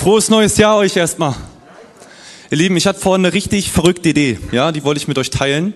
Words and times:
Frohes 0.00 0.30
neues 0.30 0.56
Jahr 0.56 0.78
euch 0.78 0.96
erstmal. 0.96 1.34
Ihr 2.50 2.56
Lieben, 2.56 2.74
ich 2.78 2.86
hatte 2.86 2.98
vorhin 2.98 3.26
eine 3.26 3.34
richtig 3.34 3.70
verrückte 3.70 4.08
Idee, 4.08 4.38
ja, 4.50 4.72
die 4.72 4.82
wollte 4.82 4.98
ich 4.98 5.08
mit 5.08 5.18
euch 5.18 5.28
teilen. 5.28 5.74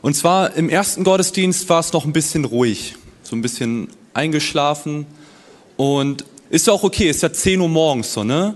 Und 0.00 0.14
zwar 0.14 0.54
im 0.54 0.68
ersten 0.68 1.02
Gottesdienst 1.02 1.68
war 1.68 1.80
es 1.80 1.92
noch 1.92 2.04
ein 2.04 2.12
bisschen 2.12 2.44
ruhig, 2.44 2.94
so 3.24 3.34
ein 3.34 3.42
bisschen 3.42 3.88
eingeschlafen 4.12 5.08
und 5.76 6.24
ist 6.50 6.68
ja 6.68 6.72
auch 6.72 6.84
okay, 6.84 7.10
ist 7.10 7.24
ja 7.24 7.32
10 7.32 7.60
Uhr 7.62 7.68
morgens 7.68 8.12
so, 8.12 8.22
ne? 8.22 8.54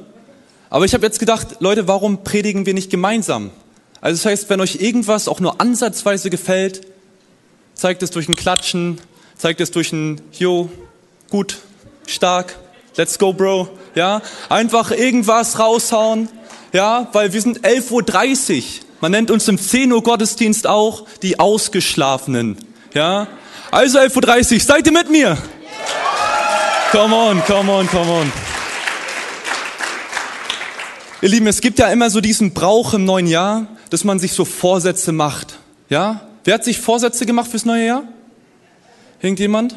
Aber 0.71 0.85
ich 0.85 0.95
habe 0.95 1.04
jetzt 1.04 1.19
gedacht, 1.19 1.57
Leute, 1.59 1.89
warum 1.89 2.23
predigen 2.23 2.64
wir 2.64 2.75
nicht 2.75 2.89
gemeinsam? 2.89 3.50
Also 4.00 4.23
das 4.23 4.25
heißt, 4.25 4.50
wenn 4.50 4.61
euch 4.61 4.77
irgendwas 4.77 5.27
auch 5.27 5.41
nur 5.41 5.61
ansatzweise 5.61 6.30
gefällt, 6.30 6.82
zeigt 7.75 8.05
es 8.05 8.12
durch 8.12 8.29
ein 8.29 8.37
Klatschen, 8.37 9.00
zeigt 9.37 9.61
es 9.61 9.73
durch 9.73 9.93
ein 9.93 10.21
Jo, 10.32 10.71
gut, 11.29 11.59
stark, 12.07 12.57
let's 12.96 13.19
go, 13.19 13.32
Bro, 13.32 13.69
ja? 13.99 14.23
Einfach 14.49 14.93
irgendwas 14.93 15.59
raushauen, 15.59 16.29
ja? 16.73 17.09
Weil 17.12 17.33
wir 17.34 17.43
sind 17.43 17.61
11.30 17.61 18.56
Uhr. 18.56 18.62
Man 19.01 19.12
nennt 19.12 19.30
uns 19.30 19.47
im 19.48 19.59
10 19.59 19.93
Uhr 19.93 20.02
Gottesdienst 20.02 20.66
auch 20.66 21.05
die 21.23 21.39
Ausgeschlafenen, 21.39 22.56
ja? 22.95 23.27
Also 23.70 23.98
11.30 23.98 24.55
Uhr, 24.55 24.61
seid 24.61 24.87
ihr 24.87 24.92
mit 24.92 25.11
mir? 25.11 25.37
Come 26.91 27.15
on, 27.15 27.45
come 27.45 27.70
on, 27.70 27.87
come 27.89 28.11
on. 28.11 28.33
Ihr 31.20 31.28
Lieben, 31.28 31.48
es 31.48 31.61
gibt 31.61 31.78
ja 31.80 31.89
immer 31.89 32.09
so 32.09 32.20
diesen 32.20 32.55
Brauch 32.55 32.95
im 32.95 33.05
neuen 33.05 33.27
Jahr, 33.27 33.67
dass 33.91 34.05
man 34.05 34.20
sich 34.20 34.33
so 34.33 34.45
Vorsätze 34.45 35.12
macht. 35.12 35.59
Ja? 35.91 36.20
Wer 36.45 36.55
hat 36.55 36.65
sich 36.65 36.80
Vorsätze 36.80 37.27
gemacht 37.27 37.51
fürs 37.51 37.65
neue 37.65 37.84
Jahr? 37.84 38.03
Irgendjemand? 39.20 39.77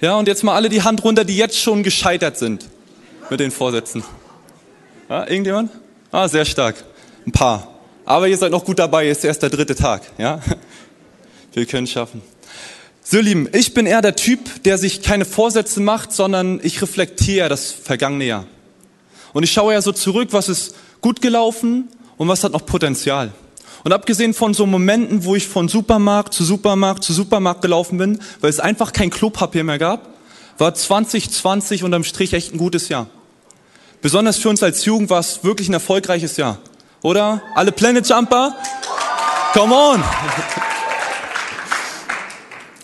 Ja, 0.00 0.14
und 0.14 0.28
jetzt 0.28 0.44
mal 0.44 0.54
alle 0.54 0.68
die 0.68 0.82
Hand 0.82 1.02
runter, 1.02 1.24
die 1.24 1.36
jetzt 1.36 1.58
schon 1.58 1.82
gescheitert 1.82 2.38
sind 2.38 2.66
mit 3.30 3.40
den 3.40 3.50
Vorsätzen. 3.50 4.04
Ja, 5.08 5.26
irgendjemand? 5.26 5.70
Ah, 6.10 6.28
sehr 6.28 6.44
stark. 6.44 6.76
Ein 7.26 7.32
paar. 7.32 7.68
Aber 8.04 8.28
ihr 8.28 8.36
seid 8.36 8.52
noch 8.52 8.64
gut 8.64 8.78
dabei, 8.78 9.08
ist 9.08 9.24
erst 9.24 9.42
der 9.42 9.50
dritte 9.50 9.74
Tag. 9.74 10.02
Ja? 10.18 10.40
Wir 11.52 11.66
können 11.66 11.86
schaffen. 11.86 12.22
So, 13.02 13.20
Lieben, 13.20 13.48
ich 13.52 13.72
bin 13.72 13.86
eher 13.86 14.02
der 14.02 14.16
Typ, 14.16 14.62
der 14.64 14.78
sich 14.78 15.02
keine 15.02 15.24
Vorsätze 15.24 15.80
macht, 15.80 16.12
sondern 16.12 16.60
ich 16.62 16.82
reflektiere 16.82 17.48
das 17.48 17.70
vergangene 17.70 18.24
Jahr. 18.24 18.46
Und 19.32 19.42
ich 19.42 19.52
schaue 19.52 19.74
ja 19.74 19.80
so 19.80 19.92
zurück, 19.92 20.28
was 20.32 20.48
ist 20.48 20.74
gut 21.00 21.20
gelaufen 21.20 21.88
und 22.16 22.28
was 22.28 22.42
hat 22.42 22.52
noch 22.52 22.66
Potenzial. 22.66 23.32
Und 23.84 23.92
abgesehen 23.92 24.34
von 24.34 24.54
so 24.54 24.66
Momenten, 24.66 25.24
wo 25.24 25.36
ich 25.36 25.46
von 25.46 25.68
Supermarkt 25.68 26.34
zu 26.34 26.42
Supermarkt 26.42 27.04
zu 27.04 27.12
Supermarkt 27.12 27.62
gelaufen 27.62 27.98
bin, 27.98 28.18
weil 28.40 28.50
es 28.50 28.58
einfach 28.58 28.92
kein 28.92 29.10
Klopapier 29.10 29.62
mehr 29.62 29.78
gab, 29.78 30.08
war 30.58 30.74
2020 30.74 31.84
unterm 31.84 32.02
Strich 32.02 32.32
echt 32.32 32.52
ein 32.52 32.58
gutes 32.58 32.88
Jahr. 32.88 33.06
Besonders 34.06 34.36
für 34.36 34.50
uns 34.50 34.62
als 34.62 34.84
Jugend 34.84 35.10
war 35.10 35.18
es 35.18 35.42
wirklich 35.42 35.68
ein 35.68 35.72
erfolgreiches 35.72 36.36
Jahr. 36.36 36.58
Oder? 37.02 37.42
Alle 37.56 37.72
Planet 37.72 38.08
Jumper? 38.08 38.54
Come 39.52 39.74
on! 39.74 40.04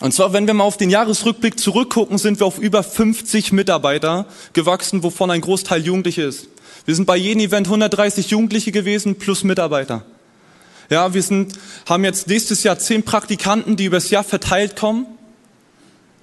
Und 0.00 0.12
zwar, 0.12 0.33
wenn 0.33 0.48
wir 0.48 0.55
mal 0.55 0.65
auf 0.65 0.78
den 0.78 0.91
Jahresrückblick 0.91 1.61
zurückgucken, 1.61 2.19
sind 2.19 2.41
wir 2.41 2.47
auf 2.48 2.59
über 2.59 2.83
50 2.83 3.53
Mitarbeiter 3.53 4.27
gewachsen, 4.53 5.05
wovon 5.05 5.31
ein 5.31 5.43
Großteil 5.43 5.87
Jugendliche 5.87 6.23
ist. 6.23 6.48
Wir 6.87 6.97
sind 6.97 7.06
bei 7.06 7.19
jedem 7.19 7.45
Event 7.45 7.69
130 7.69 8.31
Jugendliche 8.31 8.73
gewesen 8.73 9.15
plus 9.15 9.45
Mitarbeiter. 9.45 10.03
Ja, 10.91 11.15
wir 11.15 11.23
sind, 11.23 11.53
haben 11.89 12.03
jetzt 12.03 12.27
nächstes 12.27 12.65
Jahr 12.65 12.81
zehn 12.81 13.05
Praktikanten, 13.05 13.77
die 13.77 13.84
übers 13.84 14.11
Jahr 14.11 14.25
verteilt 14.25 14.75
kommen, 14.75 15.06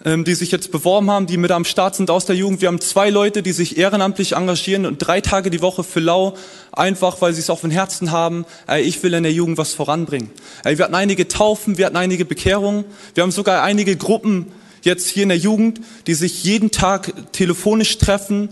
die 0.05 0.33
sich 0.33 0.51
jetzt 0.51 0.71
beworben 0.71 1.11
haben, 1.11 1.27
die 1.27 1.35
mit 1.35 1.51
am 1.51 1.65
Start 1.65 1.95
sind 1.95 2.09
aus 2.09 2.25
der 2.25 2.35
Jugend. 2.35 2.61
Wir 2.61 2.69
haben 2.69 2.79
zwei 2.79 3.09
Leute, 3.09 3.43
die 3.43 3.51
sich 3.51 3.77
ehrenamtlich 3.77 4.33
engagieren 4.33 4.85
und 4.85 4.97
drei 4.97 5.19
Tage 5.19 5.49
die 5.49 5.61
Woche 5.61 5.83
für 5.83 5.99
Lau, 5.99 6.35
einfach 6.71 7.21
weil 7.21 7.33
sie 7.33 7.41
es 7.41 7.49
auf 7.49 7.61
dem 7.61 7.71
Herzen 7.71 8.11
haben. 8.11 8.45
Ey, 8.65 8.81
ich 8.83 9.03
will 9.03 9.13
in 9.13 9.23
der 9.23 9.33
Jugend 9.33 9.57
was 9.57 9.73
voranbringen. 9.73 10.31
Ey, 10.63 10.77
wir 10.77 10.85
hatten 10.85 10.95
einige 10.95 11.27
Taufen, 11.27 11.77
wir 11.77 11.85
hatten 11.85 11.97
einige 11.97 12.23
Bekehrungen, 12.23 12.85
wir 13.13 13.23
haben 13.23 13.31
sogar 13.31 13.61
einige 13.63 13.97
Gruppen 13.97 14.47
jetzt 14.83 15.09
hier 15.09 15.23
in 15.23 15.29
der 15.29 15.37
Jugend, 15.37 15.81
die 16.07 16.13
sich 16.13 16.45
jeden 16.45 16.71
Tag 16.71 17.33
telefonisch 17.33 17.97
treffen, 17.97 18.49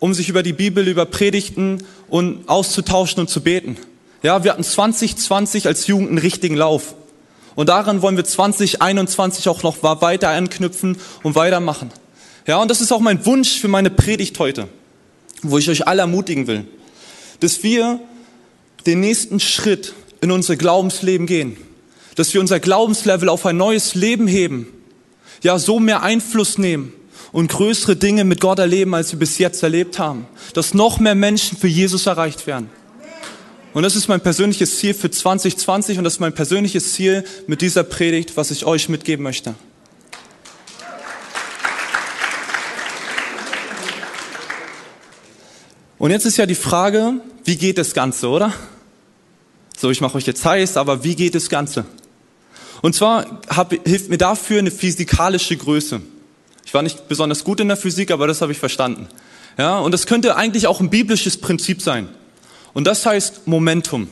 um 0.00 0.12
sich 0.12 0.28
über 0.28 0.42
die 0.42 0.52
Bibel, 0.52 0.88
über 0.88 1.06
Predigten 1.06 1.84
und 2.08 2.48
auszutauschen 2.48 3.20
und 3.20 3.30
zu 3.30 3.42
beten. 3.42 3.76
Ja, 4.24 4.42
wir 4.42 4.52
hatten 4.52 4.64
2020 4.64 5.66
als 5.66 5.86
Jugend 5.86 6.08
einen 6.08 6.18
richtigen 6.18 6.56
Lauf. 6.56 6.94
Und 7.54 7.68
daran 7.68 8.02
wollen 8.02 8.16
wir 8.16 8.24
2021 8.24 9.48
auch 9.48 9.62
noch 9.62 9.82
weiter 9.82 10.30
anknüpfen 10.30 10.96
und 11.22 11.34
weitermachen. 11.34 11.90
Ja, 12.46 12.60
und 12.60 12.70
das 12.70 12.80
ist 12.80 12.92
auch 12.92 13.00
mein 13.00 13.24
Wunsch 13.26 13.58
für 13.58 13.68
meine 13.68 13.90
Predigt 13.90 14.38
heute, 14.38 14.68
wo 15.42 15.58
ich 15.58 15.70
euch 15.70 15.86
alle 15.86 16.02
ermutigen 16.02 16.46
will, 16.46 16.66
dass 17.40 17.62
wir 17.62 18.00
den 18.86 19.00
nächsten 19.00 19.40
Schritt 19.40 19.94
in 20.20 20.30
unser 20.30 20.56
Glaubensleben 20.56 21.26
gehen, 21.26 21.56
dass 22.16 22.34
wir 22.34 22.40
unser 22.40 22.60
Glaubenslevel 22.60 23.28
auf 23.28 23.46
ein 23.46 23.56
neues 23.56 23.94
Leben 23.94 24.26
heben, 24.26 24.66
ja, 25.42 25.58
so 25.58 25.80
mehr 25.80 26.02
Einfluss 26.02 26.58
nehmen 26.58 26.92
und 27.32 27.50
größere 27.50 27.96
Dinge 27.96 28.24
mit 28.24 28.40
Gott 28.40 28.58
erleben, 28.58 28.94
als 28.94 29.12
wir 29.12 29.18
bis 29.18 29.38
jetzt 29.38 29.62
erlebt 29.62 29.98
haben, 29.98 30.26
dass 30.54 30.74
noch 30.74 31.00
mehr 31.00 31.14
Menschen 31.14 31.56
für 31.58 31.68
Jesus 31.68 32.06
erreicht 32.06 32.46
werden. 32.46 32.70
Und 33.74 33.82
das 33.82 33.96
ist 33.96 34.06
mein 34.06 34.20
persönliches 34.20 34.78
Ziel 34.78 34.94
für 34.94 35.10
2020 35.10 35.98
und 35.98 36.04
das 36.04 36.14
ist 36.14 36.20
mein 36.20 36.32
persönliches 36.32 36.92
Ziel 36.92 37.24
mit 37.48 37.60
dieser 37.60 37.82
Predigt, 37.82 38.36
was 38.36 38.52
ich 38.52 38.64
euch 38.64 38.88
mitgeben 38.88 39.24
möchte. 39.24 39.56
Und 45.98 46.12
jetzt 46.12 46.24
ist 46.24 46.36
ja 46.36 46.46
die 46.46 46.54
Frage, 46.54 47.14
wie 47.44 47.56
geht 47.56 47.76
das 47.78 47.94
Ganze, 47.94 48.28
oder? 48.28 48.52
So, 49.76 49.90
ich 49.90 50.00
mache 50.00 50.18
euch 50.18 50.26
jetzt 50.26 50.44
heiß, 50.44 50.76
aber 50.76 51.02
wie 51.02 51.16
geht 51.16 51.34
das 51.34 51.48
Ganze? 51.48 51.84
Und 52.80 52.94
zwar 52.94 53.40
hab, 53.48 53.72
hilft 53.72 54.08
mir 54.08 54.18
dafür 54.18 54.60
eine 54.60 54.70
physikalische 54.70 55.56
Größe. 55.56 56.00
Ich 56.64 56.74
war 56.74 56.82
nicht 56.82 57.08
besonders 57.08 57.42
gut 57.42 57.58
in 57.58 57.66
der 57.66 57.76
Physik, 57.76 58.12
aber 58.12 58.28
das 58.28 58.40
habe 58.40 58.52
ich 58.52 58.58
verstanden. 58.58 59.08
Ja, 59.58 59.78
und 59.80 59.92
das 59.92 60.06
könnte 60.06 60.36
eigentlich 60.36 60.68
auch 60.68 60.80
ein 60.80 60.90
biblisches 60.90 61.38
Prinzip 61.38 61.82
sein. 61.82 62.08
Und 62.74 62.84
das 62.84 63.06
heißt 63.06 63.46
Momentum. 63.46 64.08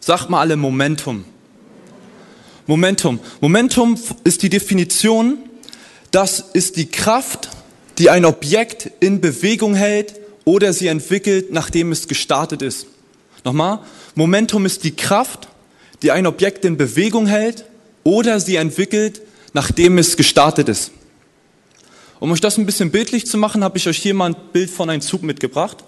Sagt 0.00 0.30
mal 0.30 0.40
alle 0.40 0.56
Momentum. 0.56 1.24
Momentum. 2.66 3.20
Momentum 3.40 3.98
ist 4.24 4.42
die 4.42 4.48
Definition, 4.48 5.38
das 6.10 6.40
ist 6.40 6.76
die 6.76 6.86
Kraft, 6.86 7.50
die 7.98 8.10
ein 8.10 8.24
Objekt 8.24 8.90
in 9.00 9.20
Bewegung 9.20 9.74
hält 9.74 10.14
oder 10.44 10.72
sie 10.72 10.88
entwickelt, 10.88 11.52
nachdem 11.52 11.92
es 11.92 12.08
gestartet 12.08 12.62
ist. 12.62 12.86
Nochmal, 13.44 13.80
Momentum 14.14 14.66
ist 14.66 14.82
die 14.84 14.96
Kraft, 14.96 15.48
die 16.02 16.10
ein 16.10 16.26
Objekt 16.26 16.64
in 16.64 16.76
Bewegung 16.76 17.26
hält 17.26 17.64
oder 18.02 18.40
sie 18.40 18.56
entwickelt, 18.56 19.22
nachdem 19.52 19.98
es 19.98 20.16
gestartet 20.16 20.68
ist. 20.68 20.90
Um 22.18 22.32
euch 22.32 22.40
das 22.40 22.56
ein 22.58 22.66
bisschen 22.66 22.90
bildlich 22.90 23.26
zu 23.26 23.36
machen, 23.38 23.62
habe 23.62 23.78
ich 23.78 23.86
euch 23.86 23.98
hier 23.98 24.14
mal 24.14 24.30
ein 24.30 24.36
Bild 24.52 24.70
von 24.70 24.90
einem 24.90 25.02
Zug 25.02 25.22
mitgebracht. 25.22 25.84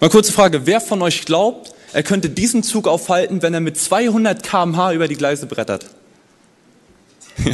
Mal 0.00 0.08
kurze 0.08 0.32
Frage, 0.32 0.64
wer 0.64 0.80
von 0.80 1.02
euch 1.02 1.26
glaubt, 1.26 1.74
er 1.92 2.02
könnte 2.02 2.30
diesen 2.30 2.62
Zug 2.62 2.88
aufhalten, 2.88 3.42
wenn 3.42 3.52
er 3.52 3.60
mit 3.60 3.76
200 3.76 4.42
kmh 4.42 4.94
über 4.94 5.08
die 5.08 5.16
Gleise 5.16 5.44
brettert? 5.44 5.84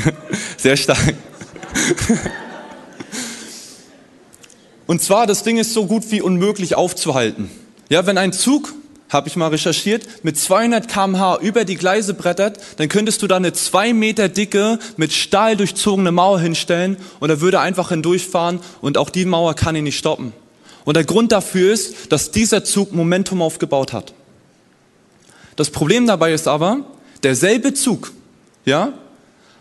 Sehr 0.56 0.76
stark. 0.76 1.14
Und 4.86 5.02
zwar, 5.02 5.26
das 5.26 5.42
Ding 5.42 5.58
ist 5.58 5.74
so 5.74 5.86
gut 5.86 6.12
wie 6.12 6.20
unmöglich 6.20 6.76
aufzuhalten. 6.76 7.50
Ja, 7.88 8.06
wenn 8.06 8.16
ein 8.16 8.32
Zug, 8.32 8.74
habe 9.08 9.26
ich 9.26 9.34
mal 9.34 9.48
recherchiert, 9.48 10.24
mit 10.24 10.38
200 10.38 10.86
kmh 10.86 11.38
über 11.40 11.64
die 11.64 11.74
Gleise 11.74 12.14
brettert, 12.14 12.60
dann 12.76 12.88
könntest 12.88 13.22
du 13.22 13.26
da 13.26 13.36
eine 13.36 13.54
zwei 13.54 13.92
Meter 13.92 14.28
dicke, 14.28 14.78
mit 14.96 15.12
Stahl 15.12 15.56
durchzogene 15.56 16.12
Mauer 16.12 16.38
hinstellen 16.38 16.96
und 17.18 17.30
er 17.30 17.40
würde 17.40 17.58
einfach 17.58 17.88
hindurchfahren 17.88 18.60
und 18.80 18.98
auch 18.98 19.10
die 19.10 19.24
Mauer 19.24 19.54
kann 19.54 19.74
ihn 19.74 19.84
nicht 19.84 19.98
stoppen. 19.98 20.32
Und 20.86 20.96
der 20.96 21.04
Grund 21.04 21.32
dafür 21.32 21.72
ist, 21.72 22.12
dass 22.12 22.30
dieser 22.30 22.62
Zug 22.62 22.92
Momentum 22.92 23.42
aufgebaut 23.42 23.92
hat. 23.92 24.14
Das 25.56 25.70
Problem 25.70 26.06
dabei 26.06 26.32
ist 26.32 26.46
aber, 26.46 26.86
derselbe 27.24 27.74
Zug, 27.74 28.12
ja, 28.64 28.92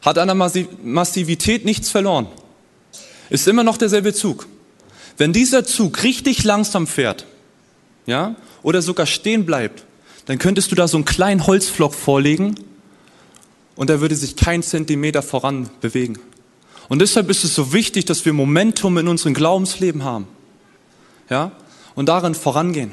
hat 0.04 0.19
an 0.19 0.27
der 0.27 0.36
Massivität 0.83 1.66
nichts 1.66 1.89
verloren. 1.89 2.27
Ist 3.31 3.48
immer 3.48 3.63
noch 3.63 3.77
derselbe 3.77 4.13
Zug. 4.13 4.45
Wenn 5.18 5.33
dieser 5.33 5.66
Zug 5.66 6.04
richtig 6.04 6.44
langsam 6.44 6.86
fährt, 6.86 7.25
ja, 8.06 8.36
oder 8.62 8.83
sogar 8.83 9.07
stehen 9.07 9.48
bleibt, 9.48 9.83
dann 10.28 10.38
könntest 10.38 10.71
du 10.71 10.75
da 10.75 10.88
so 10.88 10.98
einen 10.98 11.06
kleinen 11.06 11.48
Holzflock 11.48 11.95
vorlegen 11.95 12.54
und 13.75 13.89
er 13.89 14.00
würde 14.00 14.16
sich 14.16 14.36
keinen 14.36 14.62
Zentimeter 14.62 15.24
voran 15.24 15.71
bewegen. 15.81 16.19
Und 16.88 17.00
deshalb 17.00 17.31
ist 17.31 17.44
es 17.44 17.56
so 17.56 17.74
wichtig, 17.74 18.06
dass 18.06 18.25
wir 18.25 18.33
Momentum 18.33 19.00
in 19.00 19.07
unserem 19.07 19.33
Glaubensleben 19.33 20.04
haben 20.04 20.28
ja, 21.30 21.51
und 21.95 22.07
darin 22.07 22.36
vorangehen. 22.36 22.92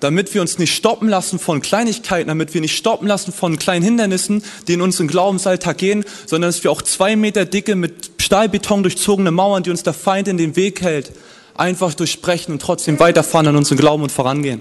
Damit 0.00 0.34
wir 0.34 0.40
uns 0.40 0.58
nicht 0.58 0.74
stoppen 0.74 1.08
lassen 1.08 1.38
von 1.38 1.62
Kleinigkeiten, 1.62 2.28
damit 2.28 2.52
wir 2.52 2.60
nicht 2.60 2.76
stoppen 2.76 3.06
lassen 3.06 3.32
von 3.32 3.58
kleinen 3.58 3.84
Hindernissen, 3.84 4.42
die 4.66 4.74
in 4.74 4.82
unseren 4.82 5.08
Glaubensalltag 5.08 5.78
gehen, 5.78 6.04
sondern 6.26 6.48
dass 6.48 6.62
wir 6.62 6.70
auch 6.70 6.82
zwei 6.82 7.16
Meter 7.16 7.44
dicke, 7.44 7.74
mit 7.74 8.10
Stahlbeton 8.18 8.82
durchzogene 8.82 9.30
Mauern, 9.30 9.62
die 9.62 9.70
uns 9.70 9.82
der 9.82 9.94
Feind 9.94 10.28
in 10.28 10.36
den 10.36 10.56
Weg 10.56 10.82
hält, 10.82 11.12
einfach 11.54 11.94
durchbrechen 11.94 12.52
und 12.52 12.60
trotzdem 12.60 12.98
weiterfahren 12.98 13.46
an 13.46 13.56
unseren 13.56 13.78
Glauben 13.78 14.02
und 14.02 14.12
vorangehen. 14.12 14.60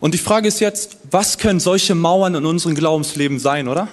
Und 0.00 0.14
die 0.14 0.18
Frage 0.18 0.48
ist 0.48 0.60
jetzt, 0.60 0.96
was 1.10 1.36
können 1.36 1.60
solche 1.60 1.94
Mauern 1.94 2.34
in 2.34 2.46
unserem 2.46 2.74
Glaubensleben 2.74 3.38
sein, 3.38 3.68
oder? 3.68 3.88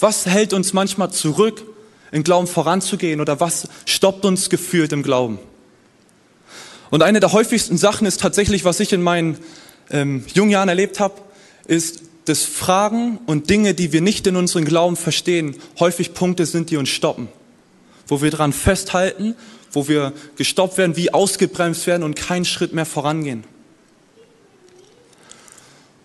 Was 0.00 0.26
hält 0.26 0.52
uns 0.52 0.72
manchmal 0.72 1.12
zurück, 1.12 1.62
im 2.10 2.24
Glauben 2.24 2.46
voranzugehen 2.46 3.20
oder 3.20 3.38
was 3.38 3.68
stoppt 3.84 4.24
uns 4.24 4.50
gefühlt 4.50 4.92
im 4.92 5.02
Glauben? 5.02 5.38
Und 6.90 7.02
eine 7.02 7.20
der 7.20 7.32
häufigsten 7.32 7.78
Sachen 7.78 8.06
ist 8.06 8.20
tatsächlich, 8.20 8.64
was 8.64 8.80
ich 8.80 8.92
in 8.92 9.02
meinen 9.02 9.38
ähm, 9.90 10.24
jungen 10.34 10.50
Jahren 10.50 10.68
erlebt 10.68 10.98
habe, 10.98 11.14
ist, 11.68 12.02
dass 12.24 12.44
Fragen 12.44 13.18
und 13.26 13.48
Dinge, 13.48 13.74
die 13.74 13.92
wir 13.92 14.00
nicht 14.00 14.26
in 14.26 14.36
unserem 14.36 14.64
Glauben 14.64 14.96
verstehen, 14.96 15.56
häufig 15.78 16.14
Punkte 16.14 16.46
sind, 16.46 16.70
die 16.70 16.76
uns 16.76 16.88
stoppen. 16.88 17.28
Wo 18.06 18.22
wir 18.22 18.30
dran 18.30 18.52
festhalten, 18.52 19.36
wo 19.72 19.86
wir 19.86 20.12
gestoppt 20.36 20.78
werden, 20.78 20.96
wie 20.96 21.14
ausgebremst 21.14 21.86
werden 21.86 22.02
und 22.02 22.16
keinen 22.16 22.44
Schritt 22.44 22.72
mehr 22.72 22.86
vorangehen. 22.86 23.44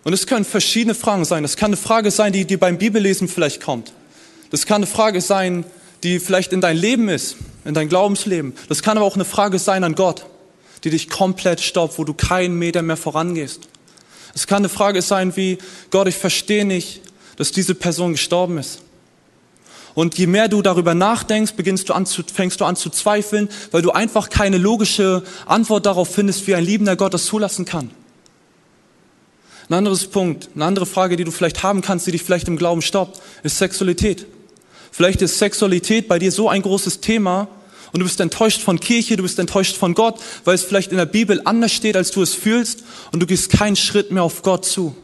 Und 0.06 0.12
es 0.12 0.28
können 0.28 0.44
verschiedene 0.44 0.94
Fragen 0.94 1.24
sein. 1.24 1.42
Das 1.42 1.56
kann 1.56 1.70
eine 1.70 1.76
Frage 1.76 2.12
sein, 2.12 2.32
die, 2.32 2.44
die 2.44 2.56
beim 2.56 2.78
Bibellesen 2.78 3.26
vielleicht 3.26 3.60
kommt. 3.60 3.92
Das 4.50 4.64
kann 4.64 4.76
eine 4.76 4.86
Frage 4.86 5.20
sein, 5.20 5.64
die 6.04 6.20
vielleicht 6.20 6.52
in 6.52 6.60
dein 6.60 6.76
Leben 6.76 7.08
ist, 7.08 7.34
in 7.64 7.74
dein 7.74 7.88
Glaubensleben. 7.88 8.52
Das 8.68 8.84
kann 8.84 8.96
aber 8.96 9.04
auch 9.04 9.16
eine 9.16 9.24
Frage 9.24 9.58
sein 9.58 9.82
an 9.82 9.96
Gott, 9.96 10.24
die 10.84 10.90
dich 10.90 11.10
komplett 11.10 11.60
stoppt, 11.60 11.98
wo 11.98 12.04
du 12.04 12.14
keinen 12.14 12.56
Meter 12.56 12.82
mehr 12.82 12.96
vorangehst. 12.96 13.62
Es 14.32 14.46
kann 14.46 14.58
eine 14.58 14.68
Frage 14.68 15.02
sein 15.02 15.34
wie, 15.34 15.58
Gott, 15.90 16.06
ich 16.06 16.14
verstehe 16.14 16.64
nicht, 16.64 17.00
dass 17.36 17.50
diese 17.50 17.74
Person 17.74 18.12
gestorben 18.12 18.58
ist. 18.58 18.82
Und 19.96 20.16
je 20.18 20.28
mehr 20.28 20.46
du 20.46 20.62
darüber 20.62 20.94
nachdenkst, 20.94 21.54
beginnst 21.54 21.88
du 21.88 21.94
an 21.94 22.06
zu, 22.06 22.22
fängst 22.32 22.60
du 22.60 22.64
an 22.64 22.76
zu 22.76 22.90
zweifeln, 22.90 23.48
weil 23.72 23.82
du 23.82 23.90
einfach 23.90 24.30
keine 24.30 24.58
logische 24.58 25.24
Antwort 25.46 25.84
darauf 25.84 26.14
findest, 26.14 26.46
wie 26.46 26.54
ein 26.54 26.64
liebender 26.64 26.94
Gott 26.94 27.12
das 27.12 27.24
zulassen 27.24 27.64
kann. 27.64 27.90
Ein 29.68 29.74
anderes 29.74 30.06
Punkt, 30.06 30.48
eine 30.54 30.64
andere 30.64 30.86
Frage, 30.86 31.16
die 31.16 31.24
du 31.24 31.32
vielleicht 31.32 31.62
haben 31.62 31.82
kannst, 31.82 32.06
die 32.06 32.12
dich 32.12 32.22
vielleicht 32.22 32.46
im 32.46 32.56
Glauben 32.56 32.82
stoppt, 32.82 33.20
ist 33.42 33.58
Sexualität. 33.58 34.26
Vielleicht 34.92 35.22
ist 35.22 35.38
Sexualität 35.38 36.08
bei 36.08 36.18
dir 36.18 36.30
so 36.30 36.48
ein 36.48 36.62
großes 36.62 37.00
Thema 37.00 37.48
und 37.92 38.00
du 38.00 38.06
bist 38.06 38.20
enttäuscht 38.20 38.62
von 38.62 38.78
Kirche, 38.78 39.16
du 39.16 39.24
bist 39.24 39.38
enttäuscht 39.38 39.76
von 39.76 39.94
Gott, 39.94 40.20
weil 40.44 40.54
es 40.54 40.62
vielleicht 40.62 40.92
in 40.92 40.98
der 40.98 41.06
Bibel 41.06 41.40
anders 41.44 41.72
steht, 41.72 41.96
als 41.96 42.12
du 42.12 42.22
es 42.22 42.34
fühlst 42.34 42.84
und 43.12 43.20
du 43.20 43.26
gehst 43.26 43.50
keinen 43.50 43.76
Schritt 43.76 44.12
mehr 44.12 44.22
auf 44.22 44.42
Gott 44.42 44.64
zu. 44.64 44.96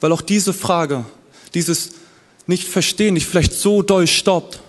Weil 0.00 0.10
auch 0.10 0.22
diese 0.22 0.52
Frage, 0.52 1.04
dieses 1.54 1.90
Nicht-Verstehen 2.46 3.14
dich 3.14 3.26
vielleicht 3.26 3.52
so 3.52 3.82
doll 3.82 4.08
stoppt, 4.08 4.60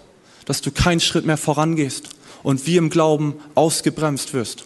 dass 0.46 0.62
du 0.62 0.70
keinen 0.70 1.00
Schritt 1.00 1.26
mehr 1.26 1.38
vorangehst 1.38 2.10
und 2.44 2.68
wie 2.68 2.78
im 2.78 2.90
Glauben 2.92 3.36
ausgebremst 3.56 4.34
wirst. 4.34 4.66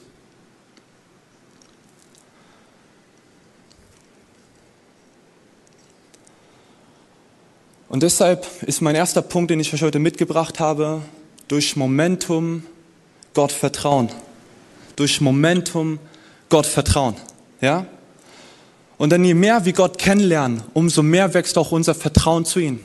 Und 7.89 8.03
deshalb 8.03 8.45
ist 8.63 8.81
mein 8.81 8.95
erster 8.95 9.21
Punkt, 9.21 9.49
den 9.49 9.59
ich 9.59 9.73
euch 9.73 9.81
heute 9.81 9.99
mitgebracht 9.99 10.59
habe, 10.59 11.01
durch 11.47 11.75
Momentum 11.75 12.63
Gott 13.33 13.51
vertrauen. 13.51 14.09
Durch 14.95 15.21
Momentum 15.21 15.99
Gott 16.49 16.65
vertrauen. 16.65 17.15
Ja? 17.61 17.85
Und 18.97 19.11
dann 19.11 19.23
je 19.23 19.33
mehr 19.33 19.63
wir 19.65 19.73
Gott 19.73 19.97
kennenlernen, 19.97 20.63
umso 20.73 21.03
mehr 21.03 21.33
wächst 21.33 21.57
auch 21.57 21.71
unser 21.71 21.95
Vertrauen 21.95 22.45
zu 22.45 22.59
ihm. 22.59 22.79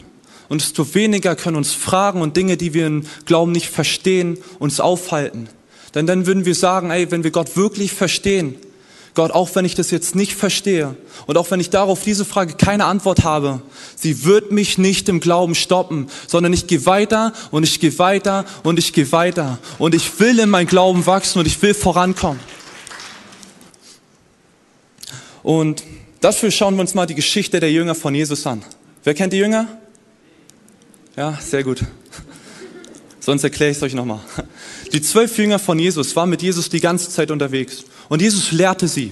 Und 0.49 0.61
desto 0.61 0.95
weniger 0.95 1.35
können 1.35 1.57
uns 1.57 1.73
Fragen 1.73 2.21
und 2.21 2.37
Dinge, 2.37 2.57
die 2.57 2.75
wir 2.75 2.87
im 2.87 3.07
Glauben 3.25 3.53
nicht 3.53 3.71
verstehen, 3.71 4.37
uns 4.59 4.81
aufhalten. 4.81 5.49
Denn 5.95 6.07
dann 6.07 6.27
würden 6.27 6.45
wir 6.45 6.55
sagen, 6.55 6.91
ey, 6.91 7.11
wenn 7.11 7.25
wir 7.25 7.31
Gott 7.31 7.57
wirklich 7.57 7.93
verstehen, 7.93 8.57
Gott, 9.15 9.31
auch 9.31 9.55
wenn 9.55 9.67
ich 9.67 9.75
das 9.75 9.91
jetzt 9.91 10.15
nicht 10.15 10.33
verstehe 10.33 10.97
und 11.27 11.37
auch 11.37 11.51
wenn 11.51 11.61
ich 11.61 11.69
darauf 11.69 12.03
diese 12.03 12.25
Frage 12.25 12.55
keine 12.55 12.87
Antwort 12.87 13.25
habe, 13.25 13.61
sie 13.95 14.25
wird 14.25 14.53
mich 14.53 14.79
nicht 14.79 15.09
im 15.11 15.21
Glauben 15.21 15.55
stoppen, 15.55 16.09
sondern 16.27 16.55
ich 16.55 16.67
gehe 16.67 16.87
weiter 16.87 17.35
und 17.51 17.63
ich 17.63 17.79
gehe 17.79 17.99
weiter 17.99 18.47
und 18.63 18.79
ich 18.79 18.95
gehe 18.95 19.13
weiter 19.13 19.59
und 19.79 19.95
ich 19.95 20.19
will 20.19 20.39
in 20.39 20.49
mein 20.49 20.67
Glauben 20.67 21.05
wachsen 21.05 21.41
und 21.41 21.47
ich 21.47 21.61
will 21.61 21.75
vorankommen. 21.75 22.41
Und 25.43 25.83
dafür 26.21 26.51
schauen 26.51 26.77
wir 26.77 26.81
uns 26.81 26.95
mal 26.95 27.07
die 27.07 27.15
Geschichte 27.15 27.61
der 27.61 27.71
Jünger 27.71 27.95
von 27.95 28.15
Jesus 28.15 28.47
an. 28.47 28.63
Wer 29.05 29.13
kennt 29.13 29.35
die 29.35 29.39
Jünger? 29.39 29.67
Ja, 31.17 31.39
sehr 31.39 31.65
gut. 31.65 31.85
Sonst 33.21 33.45
erkläre 33.45 33.71
ich 33.71 33.77
es 33.77 33.83
euch 33.83 33.95
nochmal. 33.95 34.21
Die 34.93 35.03
zwölf 35.03 35.37
Jünger 35.39 35.59
von 35.59 35.79
Jesus 35.79 36.17
waren 36.17 36.31
mit 36.31 36.43
Jesus 36.43 36.69
die 36.71 36.81
ganze 36.81 37.11
Zeit 37.11 37.31
unterwegs. 37.31 37.85
Und 38.13 38.21
Jesus 38.21 38.53
lehrte 38.53 38.89
sie. 38.89 39.11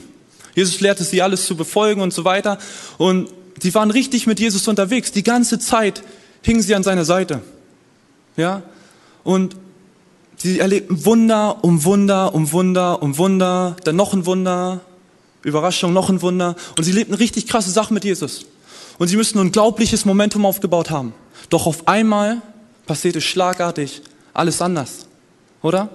Jesus 0.55 0.81
lehrte 0.81 1.05
sie 1.05 1.23
alles 1.23 1.47
zu 1.47 1.57
befolgen 1.57 2.03
und 2.03 2.13
so 2.13 2.27
weiter. 2.27 2.59
Und 2.99 3.31
sie 3.59 3.75
waren 3.75 3.91
richtig 3.91 4.27
mit 4.27 4.39
Jesus 4.39 4.69
unterwegs. 4.69 5.11
Die 5.11 5.23
ganze 5.23 5.59
Zeit 5.59 6.03
hingen 6.43 6.61
sie 6.61 6.75
an 6.75 6.83
seiner 6.83 7.07
Seite. 7.07 7.41
Ja? 8.37 8.63
Und 9.25 9.57
sie 10.37 10.59
erlebten 10.59 11.07
Wunder 11.07 11.65
um 11.65 11.83
Wunder 11.83 12.35
um 12.35 12.53
Wunder 12.53 13.03
um 13.03 13.17
Wunder, 13.17 13.75
dann 13.85 13.97
noch 13.97 14.13
ein 14.13 14.27
Wunder, 14.27 14.83
Überraschung, 15.45 15.95
noch 15.95 16.11
ein 16.11 16.21
Wunder. 16.21 16.55
Und 16.77 16.85
sie 16.85 16.93
lebten 16.93 17.15
richtig 17.15 17.47
krasse 17.47 17.71
Sachen 17.71 17.95
mit 17.95 18.05
Jesus. 18.05 18.45
Und 18.99 19.09
sie 19.09 19.17
müssten 19.17 19.39
ein 19.39 19.47
unglaubliches 19.47 20.05
Momentum 20.05 20.45
aufgebaut 20.45 20.91
haben. 20.91 21.15
Doch 21.49 21.65
auf 21.65 21.89
einmal 21.89 22.43
passierte 22.85 23.23
schlagartig 23.23 24.03
alles 24.35 24.61
anders. 24.61 25.07
Oder? 25.63 25.89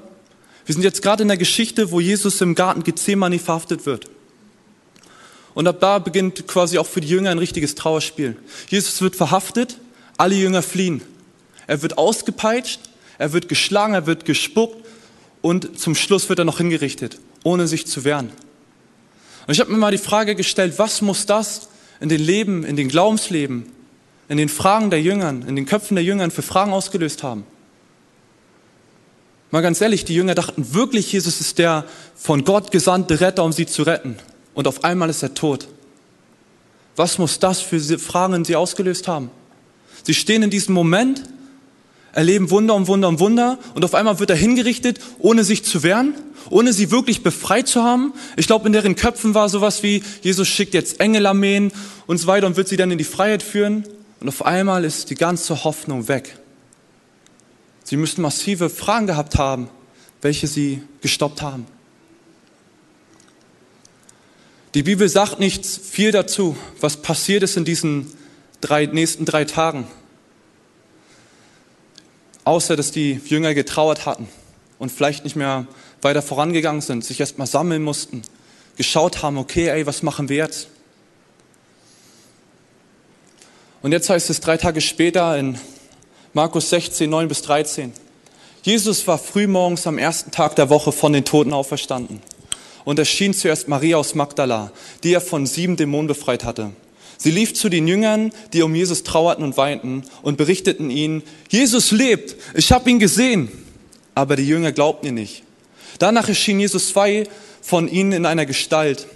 Wir 0.65 0.73
sind 0.73 0.83
jetzt 0.83 1.01
gerade 1.01 1.21
in 1.21 1.27
der 1.27 1.38
Geschichte, 1.38 1.91
wo 1.91 2.00
Jesus 2.00 2.41
im 2.41 2.56
Garten 2.56 2.83
Gethsemane 2.83 3.39
verhaftet 3.39 3.85
wird. 3.85 4.09
Und 5.53 5.67
ab 5.67 5.79
da 5.79 6.00
beginnt 6.00 6.47
quasi 6.47 6.77
auch 6.77 6.88
für 6.88 7.01
die 7.01 7.07
Jünger 7.07 7.29
ein 7.29 7.38
richtiges 7.38 7.75
Trauerspiel. 7.75 8.35
Jesus 8.67 9.01
wird 9.01 9.15
verhaftet, 9.15 9.77
alle 10.17 10.35
Jünger 10.35 10.62
fliehen. 10.62 11.01
Er 11.67 11.81
wird 11.81 11.97
ausgepeitscht, 11.97 12.79
er 13.17 13.31
wird 13.31 13.47
geschlagen, 13.47 13.94
er 13.94 14.06
wird 14.06 14.25
gespuckt 14.25 14.85
und 15.41 15.79
zum 15.79 15.95
Schluss 15.95 16.27
wird 16.29 16.39
er 16.39 16.45
noch 16.45 16.57
hingerichtet, 16.57 17.19
ohne 17.44 17.67
sich 17.67 17.88
zu 17.88 18.03
wehren. 18.03 18.31
Und 19.47 19.53
ich 19.53 19.59
habe 19.59 19.71
mir 19.71 19.77
mal 19.77 19.91
die 19.91 19.97
Frage 19.97 20.35
gestellt, 20.35 20.73
was 20.77 21.01
muss 21.01 21.25
das 21.25 21.69
in 22.00 22.09
den 22.09 22.21
Leben, 22.21 22.63
in 22.63 22.75
den 22.75 22.89
Glaubensleben, 22.89 23.67
in 24.27 24.38
den 24.38 24.50
Fragen 24.50 24.89
der 24.89 25.01
Jüngern, 25.01 25.44
in 25.47 25.56
den 25.56 25.65
Köpfen 25.65 25.95
der 25.95 26.03
Jüngern 26.03 26.31
für 26.31 26.41
Fragen 26.41 26.73
ausgelöst 26.73 27.23
haben? 27.23 27.45
Mal 29.52 29.62
ganz 29.62 29.80
ehrlich, 29.80 30.06
die 30.06 30.16
Jünger 30.16 30.36
dachten 30.36 30.74
wirklich, 30.74 31.12
Jesus 31.12 31.40
ist 31.40 31.60
der 31.60 31.86
von 32.16 32.44
Gott 32.44 32.72
gesandte 32.72 33.22
Retter, 33.22 33.44
um 33.44 33.52
sie 33.52 33.66
zu 33.66 33.84
retten. 33.84 34.18
Und 34.54 34.68
auf 34.68 34.84
einmal 34.84 35.10
ist 35.10 35.24
er 35.24 35.34
tot. 35.34 35.68
Was 36.96 37.18
muss 37.18 37.40
das 37.40 37.62
für 37.62 37.80
Fragen 38.00 38.34
in 38.34 38.46
sie 38.46 38.56
ausgelöst 38.56 39.08
haben? 39.08 39.30
Sie 40.04 40.14
stehen 40.14 40.44
in 40.44 40.50
diesem 40.50 40.74
Moment, 40.74 41.24
erleben 42.14 42.50
Wunder 42.50 42.74
um 42.75 42.88
Wunder 42.88 43.10
um 43.10 43.20
Wunder 43.20 43.60
und 43.74 43.84
auf 43.84 43.94
einmal 43.94 44.20
wird 44.20 44.30
er 44.30 44.36
hingerichtet, 44.36 45.00
ohne 45.20 45.44
sich 45.44 45.66
zu 45.66 45.84
wehren, 45.84 46.16
ohne 46.50 46.72
sie 46.72 46.92
wirklich 46.92 47.22
befreit 47.22 47.68
zu 47.68 47.84
haben. 47.84 48.14
Ich 48.38 48.48
glaube, 48.48 48.68
in 48.68 48.74
deren 48.74 48.96
Köpfen 48.96 49.36
war 49.36 49.50
sowas 49.50 49.84
wie, 49.84 50.04
Jesus 50.22 50.48
schickt 50.48 50.74
jetzt 50.74 51.00
Engelarmeen 51.00 51.72
und 52.08 52.18
so 52.18 52.28
weiter 52.28 52.48
und 52.48 52.56
wird 52.56 52.70
sie 52.70 52.78
dann 52.78 52.92
in 52.92 52.98
die 52.98 53.04
Freiheit 53.04 53.44
führen. 53.44 53.84
Und 54.22 54.30
auf 54.30 54.46
einmal 54.46 54.86
ist 54.86 55.10
die 55.10 55.16
ganze 55.16 55.66
Hoffnung 55.66 56.08
weg. 56.08 56.38
Sie 57.86 57.98
müssten 57.98 58.24
massive 58.24 58.70
Fragen 58.72 59.06
gehabt 59.06 59.38
haben, 59.38 59.70
welche 60.22 60.48
sie 60.48 60.82
gestoppt 61.01 61.44
haben. 61.44 61.68
Die 64.74 64.82
Bibel 64.84 65.08
sagt 65.08 65.39
nichts 65.39 65.77
viel 65.77 66.12
dazu, 66.12 66.58
was 66.82 66.98
passiert 66.98 67.44
ist 67.44 67.58
in 67.58 67.63
diesen 67.63 68.12
drei, 68.60 68.88
nächsten 68.88 69.24
drei 69.24 69.46
Tagen. 69.46 69.88
Außer, 72.44 72.75
dass 72.75 72.92
die 72.92 73.22
Jünger 73.25 73.54
getrauert 73.54 74.08
hatten 74.08 74.27
und 74.80 74.92
vielleicht 74.92 75.24
nicht 75.24 75.36
mehr 75.36 75.68
weiter 76.01 76.24
vorangegangen 76.24 76.82
sind, 76.82 77.06
sich 77.06 77.20
erstmal 77.20 77.48
sammeln 77.48 77.84
mussten, 77.84 78.24
geschaut 78.77 79.22
haben, 79.22 79.38
okay, 79.38 79.70
ey, 79.70 79.86
was 79.86 80.01
machen 80.01 80.27
wir 80.27 80.38
jetzt? 80.38 80.70
Und 83.84 83.92
jetzt 83.92 84.10
heißt 84.10 84.32
es 84.32 84.42
drei 84.42 84.58
Tage 84.58 84.82
später 84.82 85.38
in 85.38 85.60
Markus 86.36 86.70
16, 86.70 87.10
9 87.10 87.30
bis 87.30 87.44
13. 87.44 87.94
Jesus 88.62 89.08
war 89.08 89.18
frühmorgens 89.18 89.88
am 89.88 89.98
ersten 89.98 90.32
Tag 90.32 90.58
der 90.58 90.70
Woche 90.70 90.92
von 90.92 91.13
den 91.13 91.24
Toten 91.24 91.54
auferstanden 91.54 92.20
und 92.84 93.00
erschien 93.00 93.34
zuerst 93.34 93.70
Maria 93.70 93.96
aus 93.96 94.15
Magdala, 94.15 94.74
die 95.06 95.13
er 95.13 95.22
von 95.22 95.46
sieben 95.46 95.77
Dämonen 95.77 96.08
befreit 96.08 96.44
hatte. 96.44 96.72
Sie 97.15 97.32
lief 97.32 97.54
zu 97.54 97.70
den 97.70 97.88
Jüngern, 97.88 98.34
die 98.51 98.63
um 98.63 98.75
Jesus 98.75 99.04
trauerten 99.04 99.46
und 99.46 99.56
weinten 99.56 100.04
und 100.24 100.36
berichteten 100.36 100.89
ihnen, 100.89 101.24
Jesus 101.48 101.92
lebt, 101.92 102.36
ich 102.54 102.74
habe 102.74 102.89
ihn 102.89 103.00
gesehen. 103.00 103.50
Aber 104.13 104.36
die 104.36 104.46
Jünger 104.46 104.74
glaubten 104.74 105.06
ihr 105.06 105.13
nicht. 105.13 105.44
Danach 106.00 106.27
erschien 106.27 106.60
Jesus 106.60 106.89
zwei 106.89 107.30
von 107.62 107.88
ihnen 107.88 108.12
in 108.12 108.25
einer 108.25 108.46
Gestalt, 108.46 109.08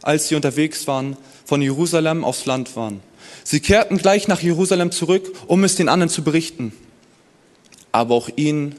als 0.00 0.28
sie 0.28 0.36
unterwegs 0.36 0.86
waren, 0.86 1.16
von 1.44 1.60
Jerusalem 1.60 2.22
aufs 2.22 2.46
Land 2.46 2.76
waren. 2.76 3.02
Sie 3.50 3.60
kehrten 3.60 3.96
gleich 3.96 4.28
nach 4.28 4.42
Jerusalem 4.42 4.90
zurück, 4.90 5.32
um 5.46 5.64
es 5.64 5.74
den 5.74 5.88
anderen 5.88 6.10
zu 6.10 6.22
berichten. 6.22 6.70
Aber 7.92 8.14
auch 8.14 8.28
ihnen 8.36 8.74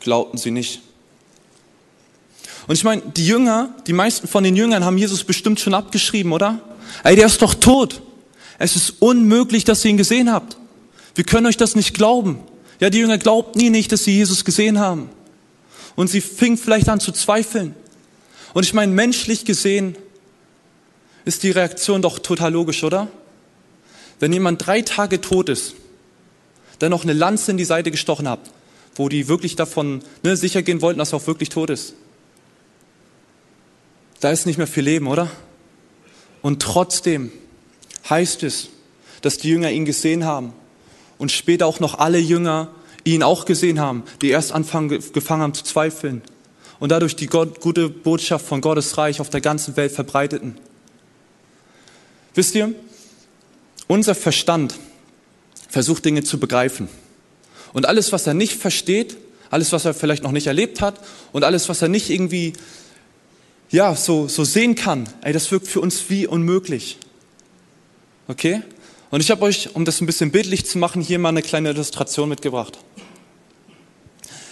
glaubten 0.00 0.36
sie 0.36 0.50
nicht. 0.50 0.82
Und 2.66 2.74
ich 2.74 2.84
meine, 2.84 3.00
die 3.16 3.26
Jünger, 3.26 3.74
die 3.86 3.94
meisten 3.94 4.28
von 4.28 4.44
den 4.44 4.54
Jüngern 4.54 4.84
haben 4.84 4.98
Jesus 4.98 5.24
bestimmt 5.24 5.60
schon 5.60 5.72
abgeschrieben, 5.72 6.32
oder? 6.32 6.60
Ey, 7.04 7.16
der 7.16 7.24
ist 7.24 7.40
doch 7.40 7.54
tot. 7.54 8.02
Es 8.58 8.76
ist 8.76 8.96
unmöglich, 9.00 9.64
dass 9.64 9.82
ihr 9.82 9.92
ihn 9.92 9.96
gesehen 9.96 10.30
habt. 10.30 10.58
Wir 11.14 11.24
können 11.24 11.46
euch 11.46 11.56
das 11.56 11.74
nicht 11.74 11.94
glauben. 11.94 12.40
Ja, 12.80 12.90
die 12.90 12.98
Jünger 12.98 13.16
glaubten 13.16 13.58
nie 13.58 13.70
nicht, 13.70 13.92
dass 13.92 14.04
sie 14.04 14.14
Jesus 14.14 14.44
gesehen 14.44 14.78
haben. 14.78 15.08
Und 15.94 16.08
sie 16.08 16.20
fingen 16.20 16.58
vielleicht 16.58 16.90
an 16.90 17.00
zu 17.00 17.12
zweifeln. 17.12 17.74
Und 18.52 18.66
ich 18.66 18.74
meine, 18.74 18.92
menschlich 18.92 19.46
gesehen 19.46 19.96
ist 21.24 21.44
die 21.44 21.50
Reaktion 21.50 22.02
doch 22.02 22.18
total 22.18 22.52
logisch, 22.52 22.84
oder? 22.84 23.08
Wenn 24.18 24.32
jemand 24.32 24.66
drei 24.66 24.82
Tage 24.82 25.20
tot 25.20 25.48
ist, 25.48 25.74
dann 26.78 26.90
noch 26.90 27.04
eine 27.04 27.12
Lanze 27.12 27.50
in 27.50 27.56
die 27.56 27.64
Seite 27.64 27.90
gestochen 27.90 28.28
habt, 28.28 28.50
wo 28.94 29.08
die 29.08 29.28
wirklich 29.28 29.56
davon 29.56 30.02
ne, 30.22 30.36
sicher 30.36 30.62
gehen 30.62 30.82
wollten, 30.82 30.98
dass 30.98 31.12
er 31.12 31.18
auch 31.18 31.26
wirklich 31.26 31.48
tot 31.48 31.70
ist. 31.70 31.94
Da 34.20 34.30
ist 34.30 34.46
nicht 34.46 34.56
mehr 34.56 34.66
viel 34.66 34.84
Leben, 34.84 35.06
oder? 35.06 35.30
Und 36.42 36.62
trotzdem 36.62 37.30
heißt 38.08 38.42
es, 38.42 38.68
dass 39.20 39.38
die 39.38 39.48
Jünger 39.48 39.70
ihn 39.70 39.84
gesehen 39.84 40.24
haben 40.24 40.52
und 41.18 41.32
später 41.32 41.66
auch 41.66 41.80
noch 41.80 41.98
alle 41.98 42.18
Jünger 42.18 42.68
ihn 43.04 43.22
auch 43.22 43.44
gesehen 43.44 43.80
haben, 43.80 44.04
die 44.22 44.30
erst 44.30 44.52
anfangen, 44.52 44.88
gefangen 44.88 45.42
haben 45.42 45.54
zu 45.54 45.64
zweifeln 45.64 46.22
und 46.78 46.90
dadurch 46.90 47.16
die 47.16 47.26
Gott, 47.26 47.60
gute 47.60 47.88
Botschaft 47.88 48.46
von 48.46 48.60
Gottes 48.60 48.98
Reich 48.98 49.20
auf 49.20 49.30
der 49.30 49.40
ganzen 49.40 49.76
Welt 49.76 49.92
verbreiteten. 49.92 50.56
Wisst 52.34 52.54
ihr, 52.54 52.74
unser 53.86 54.14
Verstand 54.14 54.74
versucht 55.68 56.04
Dinge 56.04 56.24
zu 56.24 56.38
begreifen. 56.38 56.88
Und 57.72 57.86
alles, 57.86 58.12
was 58.12 58.26
er 58.26 58.34
nicht 58.34 58.54
versteht, 58.54 59.16
alles, 59.50 59.72
was 59.72 59.84
er 59.84 59.94
vielleicht 59.94 60.22
noch 60.22 60.32
nicht 60.32 60.46
erlebt 60.46 60.80
hat 60.80 61.00
und 61.32 61.44
alles, 61.44 61.68
was 61.68 61.82
er 61.82 61.88
nicht 61.88 62.10
irgendwie 62.10 62.54
ja, 63.70 63.94
so, 63.94 64.28
so 64.28 64.44
sehen 64.44 64.74
kann, 64.74 65.08
ey, 65.22 65.32
das 65.32 65.50
wirkt 65.50 65.68
für 65.68 65.80
uns 65.80 66.08
wie 66.08 66.26
unmöglich. 66.26 66.98
Okay? 68.28 68.62
Und 69.10 69.20
ich 69.20 69.30
habe 69.30 69.42
euch, 69.42 69.74
um 69.74 69.84
das 69.84 70.00
ein 70.00 70.06
bisschen 70.06 70.30
bildlich 70.30 70.66
zu 70.66 70.78
machen, 70.78 71.02
hier 71.02 71.18
mal 71.18 71.30
eine 71.30 71.42
kleine 71.42 71.70
Illustration 71.70 72.28
mitgebracht. 72.28 72.78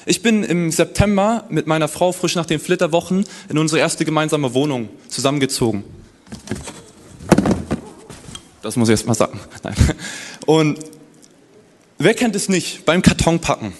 Ich 0.07 0.21
bin 0.21 0.45
im 0.45 0.71
September 0.71 1.47
mit 1.49 1.67
meiner 1.67 1.89
Frau 1.89 2.13
frisch 2.13 2.35
nach 2.35 2.47
den 2.47 2.61
Flitterwochen 2.61 3.25
in 3.49 3.59
unsere 3.59 3.81
erste 3.81 4.05
gemeinsame 4.05 4.53
Wohnung 4.53 4.91
zusammengezogen. 5.09 5.83
Das 8.65 8.77
muss 8.77 8.89
ich 8.89 8.95
erst 8.95 9.07
mal 9.07 9.13
sagen. 9.13 9.39
Nein. 9.63 9.75
Und 10.47 10.79
wer 11.99 12.15
kennt 12.15 12.35
es 12.35 12.49
nicht 12.49 12.87
beim 12.87 13.03
Kartonpacken? 13.03 13.75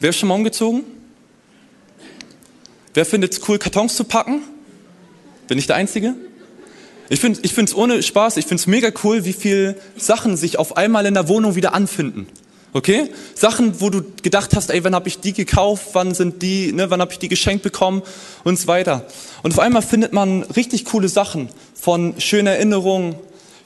Wer 0.00 0.10
ist 0.10 0.16
schon 0.16 0.30
mal 0.30 0.34
umgezogen? 0.34 0.82
Wer 2.94 3.04
findet 3.04 3.34
es 3.34 3.46
cool, 3.46 3.58
Kartons 3.58 3.96
zu 3.96 4.04
packen? 4.04 4.40
Bin 5.46 5.58
ich 5.58 5.66
der 5.66 5.76
Einzige? 5.76 6.14
Ich 7.10 7.20
finde 7.20 7.42
es 7.42 7.74
ohne 7.74 8.02
Spaß, 8.02 8.38
ich 8.38 8.46
finde 8.46 8.62
es 8.62 8.66
mega 8.66 8.90
cool, 9.04 9.26
wie 9.26 9.34
viele 9.34 9.76
Sachen 9.94 10.38
sich 10.38 10.58
auf 10.58 10.78
einmal 10.78 11.04
in 11.04 11.12
der 11.12 11.28
Wohnung 11.28 11.54
wieder 11.54 11.74
anfinden. 11.74 12.26
Okay? 12.72 13.10
Sachen, 13.34 13.82
wo 13.82 13.90
du 13.90 14.02
gedacht 14.22 14.56
hast, 14.56 14.70
ey, 14.70 14.82
wann 14.84 14.94
habe 14.94 15.06
ich 15.08 15.20
die 15.20 15.34
gekauft, 15.34 15.88
wann 15.92 16.14
sind 16.14 16.40
die, 16.40 16.72
ne, 16.72 16.88
wann 16.88 17.02
habe 17.02 17.12
ich 17.12 17.18
die 17.18 17.28
geschenkt 17.28 17.62
bekommen 17.62 18.02
und 18.42 18.58
so 18.58 18.68
weiter. 18.68 19.06
Und 19.42 19.52
auf 19.52 19.58
einmal 19.58 19.82
findet 19.82 20.14
man 20.14 20.44
richtig 20.44 20.86
coole 20.86 21.10
Sachen, 21.10 21.50
von 21.74 22.14
schönen 22.18 22.46
Erinnerungen 22.46 23.16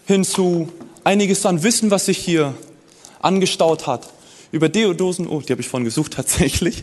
hin 0.09 0.25
zu 0.25 0.73
einiges 1.05 1.45
an 1.45 1.63
Wissen, 1.63 1.91
was 1.91 2.07
sich 2.07 2.17
hier 2.17 2.55
angestaut 3.21 3.87
hat. 3.87 4.09
Über 4.51 4.71
Deodosen, 4.71 5.29
oh, 5.29 5.43
die 5.43 5.53
habe 5.53 5.61
ich 5.61 5.69
vorhin 5.69 5.85
gesucht 5.85 6.13
tatsächlich. 6.17 6.81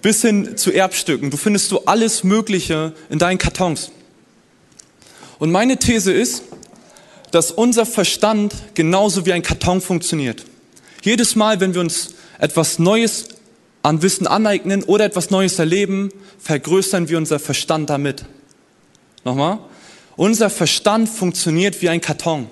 bis 0.00 0.22
hin 0.22 0.56
zu 0.56 0.72
Erbstücken. 0.72 1.30
Du 1.30 1.36
findest 1.36 1.68
so 1.68 1.84
alles 1.84 2.24
Mögliche 2.24 2.94
in 3.10 3.18
deinen 3.18 3.36
Kartons. 3.36 3.92
Und 5.38 5.52
meine 5.52 5.76
These 5.76 6.10
ist, 6.10 6.42
dass 7.30 7.50
unser 7.50 7.84
Verstand 7.84 8.54
genauso 8.72 9.26
wie 9.26 9.32
ein 9.34 9.42
Karton 9.42 9.82
funktioniert. 9.82 10.44
Jedes 11.02 11.36
Mal, 11.36 11.60
wenn 11.60 11.74
wir 11.74 11.82
uns 11.82 12.14
etwas 12.38 12.78
Neues 12.78 13.28
an 13.82 14.00
Wissen 14.00 14.26
aneignen 14.26 14.82
oder 14.84 15.04
etwas 15.04 15.30
Neues 15.30 15.58
erleben, 15.58 16.08
vergrößern 16.38 17.10
wir 17.10 17.18
unser 17.18 17.38
Verstand 17.38 17.90
damit. 17.90 18.24
Nochmal. 19.22 19.58
Unser 20.16 20.50
Verstand 20.50 21.08
funktioniert 21.08 21.82
wie 21.82 21.88
ein 21.88 22.00
Karton. 22.00 22.48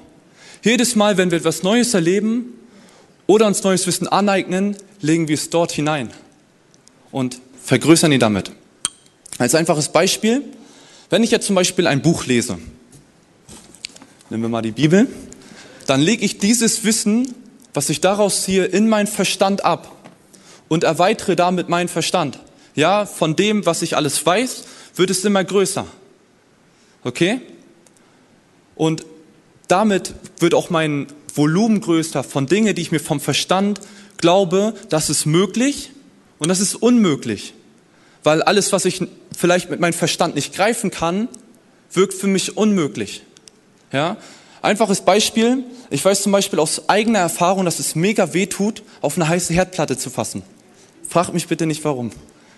Jedes 0.64 0.96
Mal, 0.96 1.16
wenn 1.16 1.30
wir 1.30 1.38
etwas 1.38 1.62
Neues 1.62 1.94
erleben 1.94 2.52
oder 3.26 3.46
uns 3.46 3.62
neues 3.62 3.86
Wissen 3.86 4.08
aneignen, 4.08 4.76
legen 5.00 5.28
wir 5.28 5.34
es 5.34 5.50
dort 5.50 5.72
hinein 5.72 6.10
und 7.10 7.40
vergrößern 7.62 8.12
ihn 8.12 8.20
damit. 8.20 8.50
Als 9.38 9.54
einfaches 9.54 9.90
Beispiel, 9.90 10.42
wenn 11.10 11.22
ich 11.22 11.30
jetzt 11.30 11.46
zum 11.46 11.56
Beispiel 11.56 11.86
ein 11.86 12.02
Buch 12.02 12.26
lese, 12.26 12.58
nehmen 14.30 14.42
wir 14.42 14.48
mal 14.48 14.62
die 14.62 14.72
Bibel, 14.72 15.08
dann 15.86 16.00
lege 16.00 16.24
ich 16.24 16.38
dieses 16.38 16.84
Wissen, 16.84 17.34
was 17.74 17.90
ich 17.90 18.00
daraus 18.00 18.44
ziehe, 18.44 18.64
in 18.64 18.88
meinen 18.88 19.06
Verstand 19.06 19.64
ab 19.64 19.94
und 20.68 20.84
erweitere 20.84 21.36
damit 21.36 21.68
meinen 21.68 21.88
Verstand. 21.88 22.38
Ja, 22.74 23.04
von 23.04 23.36
dem, 23.36 23.66
was 23.66 23.82
ich 23.82 23.96
alles 23.96 24.24
weiß, 24.24 24.64
wird 24.96 25.10
es 25.10 25.24
immer 25.24 25.44
größer. 25.44 25.86
Okay? 27.04 27.40
Und 28.74 29.04
damit 29.68 30.14
wird 30.38 30.54
auch 30.54 30.70
mein 30.70 31.06
Volumen 31.34 31.80
größer 31.80 32.22
von 32.22 32.46
Dingen, 32.46 32.74
die 32.74 32.82
ich 32.82 32.92
mir 32.92 33.00
vom 33.00 33.20
Verstand 33.20 33.80
glaube, 34.18 34.74
das 34.88 35.10
ist 35.10 35.26
möglich 35.26 35.90
und 36.38 36.48
das 36.48 36.60
ist 36.60 36.74
unmöglich, 36.74 37.54
weil 38.22 38.42
alles, 38.42 38.72
was 38.72 38.84
ich 38.84 39.02
vielleicht 39.36 39.70
mit 39.70 39.80
meinem 39.80 39.92
Verstand 39.92 40.34
nicht 40.34 40.54
greifen 40.54 40.90
kann, 40.90 41.28
wirkt 41.92 42.14
für 42.14 42.26
mich 42.26 42.56
unmöglich. 42.56 43.22
Ja? 43.92 44.16
Einfaches 44.62 45.00
Beispiel. 45.00 45.64
Ich 45.90 46.04
weiß 46.04 46.22
zum 46.22 46.32
Beispiel 46.32 46.60
aus 46.60 46.88
eigener 46.88 47.18
Erfahrung, 47.18 47.64
dass 47.64 47.78
es 47.78 47.94
mega 47.94 48.32
weh 48.32 48.46
tut, 48.46 48.82
auf 49.00 49.16
eine 49.16 49.28
heiße 49.28 49.52
Herdplatte 49.52 49.98
zu 49.98 50.08
fassen. 50.08 50.42
Fragt 51.08 51.34
mich 51.34 51.48
bitte 51.48 51.66
nicht 51.66 51.84
warum. 51.84 52.12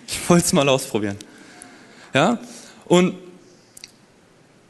Ich 0.06 0.28
wollte 0.28 0.44
es 0.44 0.52
mal 0.52 0.68
ausprobieren. 0.68 1.16
Ja? 2.12 2.38
Und 2.86 3.14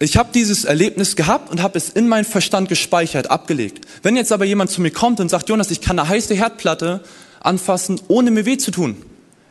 ich 0.04 0.16
habe 0.16 0.30
dieses 0.34 0.64
Erlebnis 0.64 1.16
gehabt 1.16 1.50
und 1.50 1.62
habe 1.62 1.78
es 1.78 1.88
in 1.88 2.08
meinen 2.08 2.24
Verstand 2.24 2.68
gespeichert, 2.68 3.30
abgelegt. 3.30 3.86
Wenn 4.02 4.16
jetzt 4.16 4.32
aber 4.32 4.44
jemand 4.44 4.70
zu 4.70 4.80
mir 4.80 4.90
kommt 4.90 5.20
und 5.20 5.28
sagt, 5.28 5.48
Jonas, 5.48 5.70
ich 5.70 5.80
kann 5.80 5.98
eine 5.98 6.08
heiße 6.08 6.34
Herdplatte 6.34 7.00
anfassen, 7.40 8.00
ohne 8.08 8.30
mir 8.30 8.44
weh 8.44 8.58
zu 8.58 8.70
tun. 8.70 8.96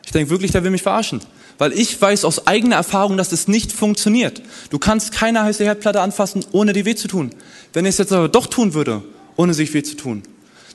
Ich 0.04 0.12
denke 0.12 0.30
wirklich, 0.30 0.52
der 0.52 0.62
will 0.64 0.70
mich 0.70 0.82
verarschen. 0.82 1.20
Weil 1.56 1.72
ich 1.72 2.00
weiß 2.00 2.24
aus 2.24 2.46
eigener 2.46 2.76
Erfahrung, 2.76 3.16
dass 3.16 3.32
es 3.32 3.48
nicht 3.48 3.72
funktioniert. 3.72 4.42
Du 4.70 4.78
kannst 4.78 5.12
keine 5.12 5.42
heiße 5.42 5.64
Herdplatte 5.64 6.00
anfassen, 6.00 6.44
ohne 6.52 6.72
dir 6.72 6.84
weh 6.84 6.94
zu 6.94 7.08
tun. 7.08 7.30
Wenn 7.72 7.84
ich 7.84 7.90
es 7.90 7.98
jetzt 7.98 8.12
aber 8.12 8.28
doch 8.28 8.46
tun 8.46 8.74
würde, 8.74 9.02
ohne 9.36 9.54
sich 9.54 9.72
weh 9.72 9.82
zu 9.82 9.96
tun, 9.96 10.22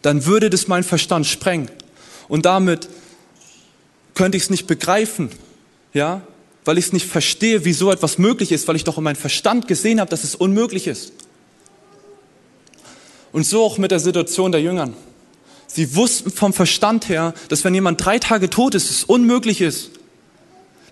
dann 0.02 0.26
würde 0.26 0.50
das 0.50 0.68
meinen 0.68 0.84
Verstand 0.84 1.26
sprengen. 1.26 1.70
Und 2.28 2.46
damit 2.46 2.88
könnte 4.14 4.38
ich 4.38 4.44
es 4.44 4.50
nicht 4.50 4.68
begreifen, 4.68 5.30
ja, 5.94 6.22
weil 6.66 6.78
ich 6.78 6.86
es 6.86 6.94
nicht 6.94 7.06
verstehe, 7.06 7.66
wie 7.66 7.74
so 7.74 7.92
etwas 7.92 8.18
möglich 8.18 8.52
ist, 8.52 8.68
weil 8.68 8.76
ich 8.76 8.84
doch 8.84 8.98
in 8.98 9.04
meinem 9.04 9.16
Verstand 9.16 9.68
gesehen 9.68 10.00
habe, 10.00 10.10
dass 10.10 10.24
es 10.24 10.36
unmöglich 10.36 10.88
ist. 10.88 11.14
Und 13.32 13.46
so 13.46 13.64
auch 13.64 13.78
mit 13.78 13.92
der 13.92 14.00
Situation 14.00 14.52
der 14.52 14.62
Jüngern. 14.62 14.94
Sie 15.68 15.96
wussten 15.96 16.32
vom 16.32 16.52
Verstand 16.52 17.10
her, 17.10 17.34
dass 17.48 17.64
wenn 17.64 17.76
jemand 17.76 18.04
drei 18.04 18.18
Tage 18.18 18.50
tot 18.50 18.74
ist, 18.74 18.90
es 18.90 19.04
unmöglich 19.04 19.62
ist, 19.62 19.92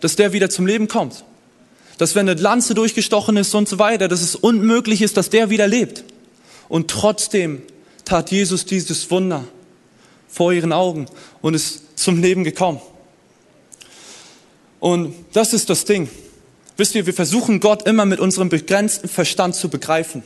dass 0.01 0.15
der 0.15 0.33
wieder 0.33 0.49
zum 0.49 0.67
Leben 0.67 0.87
kommt. 0.87 1.23
Dass 1.97 2.13
wenn 2.13 2.29
eine 2.29 2.39
Lanze 2.39 2.75
durchgestochen 2.75 3.37
ist 3.37 3.55
und 3.55 3.67
so 3.67 3.79
weiter, 3.79 4.07
dass 4.07 4.21
es 4.21 4.35
unmöglich 4.35 5.01
ist, 5.01 5.17
dass 5.17 5.31
der 5.31 5.49
wieder 5.49 5.67
lebt. 5.67 6.03
Und 6.69 6.91
trotzdem 6.91 7.63
tat 8.05 8.29
Jesus 8.29 8.65
dieses 8.65 9.09
Wunder 9.09 9.45
vor 10.27 10.53
ihren 10.53 10.73
Augen 10.73 11.07
und 11.41 11.55
ist 11.55 11.97
zum 11.97 12.21
Leben 12.21 12.43
gekommen. 12.43 12.79
Und 14.79 15.13
das 15.33 15.53
ist 15.53 15.69
das 15.69 15.85
Ding. 15.85 16.09
Wisst 16.77 16.93
ihr, 16.93 17.05
wir 17.05 17.13
versuchen 17.13 17.59
Gott 17.59 17.87
immer 17.87 18.05
mit 18.05 18.19
unserem 18.19 18.49
begrenzten 18.49 19.09
Verstand 19.09 19.55
zu 19.55 19.69
begreifen. 19.69 20.23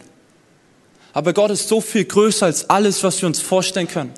Aber 1.13 1.33
Gott 1.33 1.51
ist 1.51 1.67
so 1.67 1.81
viel 1.81 2.05
größer 2.05 2.45
als 2.45 2.69
alles, 2.69 3.03
was 3.03 3.21
wir 3.21 3.27
uns 3.27 3.39
vorstellen 3.39 3.87
können. 3.87 4.13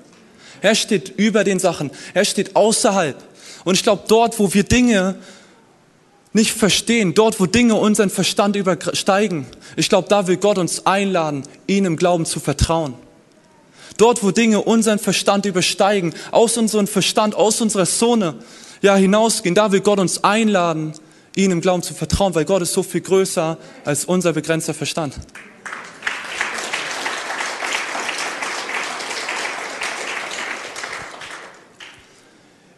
Er 0.62 0.76
steht 0.76 1.14
über 1.18 1.44
den 1.44 1.60
Sachen. 1.60 1.92
Er 2.14 2.26
steht 2.26 2.56
außerhalb. 2.56 3.22
Und 3.64 3.76
ich 3.76 3.84
glaube, 3.84 4.04
dort, 4.08 4.40
wo 4.40 4.54
wir 4.54 4.64
Dinge 4.64 5.16
nicht 6.34 6.54
verstehen, 6.54 7.14
dort, 7.14 7.40
wo 7.40 7.46
Dinge 7.46 7.76
unseren 7.76 8.10
Verstand 8.10 8.56
übersteigen, 8.56 9.46
ich 9.76 9.90
glaube, 9.90 10.10
da 10.10 10.28
will 10.28 10.38
Gott 10.38 10.58
uns 10.58 10.86
einladen, 10.86 11.44
ihm 11.68 11.86
im 11.86 11.96
Glauben 11.96 12.26
zu 12.26 12.40
vertrauen. 12.40 12.96
Dort, 13.98 14.24
wo 14.24 14.32
Dinge 14.32 14.62
unseren 14.62 14.98
Verstand 14.98 15.46
übersteigen, 15.46 16.14
aus 16.32 16.58
unserem 16.58 16.88
Verstand, 16.88 17.36
aus 17.36 17.62
unserer 17.62 17.86
Zone, 17.86 18.36
ja, 18.84 18.96
hinausgehen. 18.98 19.56
Da 19.56 19.72
will 19.72 19.80
Gott 19.80 19.98
uns 19.98 20.24
einladen, 20.24 20.94
ihm 21.36 21.52
im 21.52 21.62
Glauben 21.62 21.82
zu 21.82 21.94
vertrauen, 21.94 22.36
weil 22.36 22.46
Gott 22.46 22.62
ist 22.62 22.74
so 22.74 22.84
viel 22.84 23.02
größer 23.02 23.58
als 23.86 24.06
unser 24.06 24.34
begrenzter 24.34 24.74
Verstand. 24.74 25.16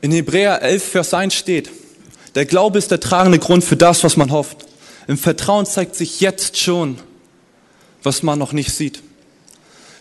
In 0.02 0.12
Hebräer 0.12 0.62
11, 0.62 0.84
Vers 0.84 1.14
1 1.16 1.34
steht, 1.34 1.72
der 2.36 2.46
Glaube 2.46 2.78
ist 2.78 2.92
der 2.92 3.00
tragende 3.00 3.40
Grund 3.40 3.64
für 3.64 3.76
das, 3.76 4.04
was 4.04 4.16
man 4.16 4.32
hofft. 4.32 4.68
Im 5.08 5.18
Vertrauen 5.18 5.66
zeigt 5.66 5.96
sich 5.96 6.20
jetzt 6.20 6.58
schon, 6.58 7.00
was 8.04 8.22
man 8.22 8.38
noch 8.38 8.54
nicht 8.54 8.72
sieht. 8.72 9.02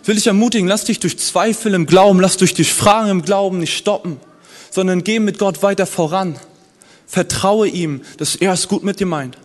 Ich 0.02 0.08
will 0.08 0.16
dich 0.16 0.26
ermutigen, 0.26 0.68
lass 0.68 0.84
dich 0.84 1.00
durch 1.00 1.18
Zweifel 1.18 1.72
im 1.72 1.86
Glauben, 1.86 2.20
lass 2.20 2.36
dich 2.36 2.52
durch 2.52 2.74
Fragen 2.74 3.08
im 3.08 3.22
Glauben 3.22 3.58
nicht 3.58 3.74
stoppen 3.74 4.20
sondern 4.74 5.04
geh 5.04 5.20
mit 5.20 5.38
Gott 5.38 5.62
weiter 5.62 5.86
voran. 5.86 6.36
Vertraue 7.06 7.68
ihm, 7.68 8.02
dass 8.16 8.34
er 8.34 8.52
es 8.52 8.66
gut 8.66 8.82
mit 8.82 8.98
dir 8.98 9.06
meint. 9.06 9.38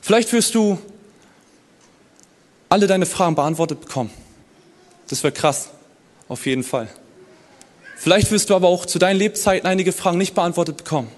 Vielleicht 0.00 0.32
wirst 0.32 0.54
du 0.54 0.78
alle 2.70 2.86
deine 2.86 3.04
Fragen 3.04 3.34
beantwortet 3.34 3.82
bekommen. 3.82 4.10
Das 5.08 5.22
wäre 5.22 5.32
krass, 5.32 5.68
auf 6.28 6.46
jeden 6.46 6.64
Fall. 6.64 6.88
Vielleicht 7.98 8.30
wirst 8.30 8.48
du 8.48 8.54
aber 8.54 8.68
auch 8.68 8.86
zu 8.86 8.98
deinen 8.98 9.18
Lebzeiten 9.18 9.68
einige 9.68 9.92
Fragen 9.92 10.16
nicht 10.16 10.34
beantwortet 10.34 10.78
bekommen. 10.78 11.08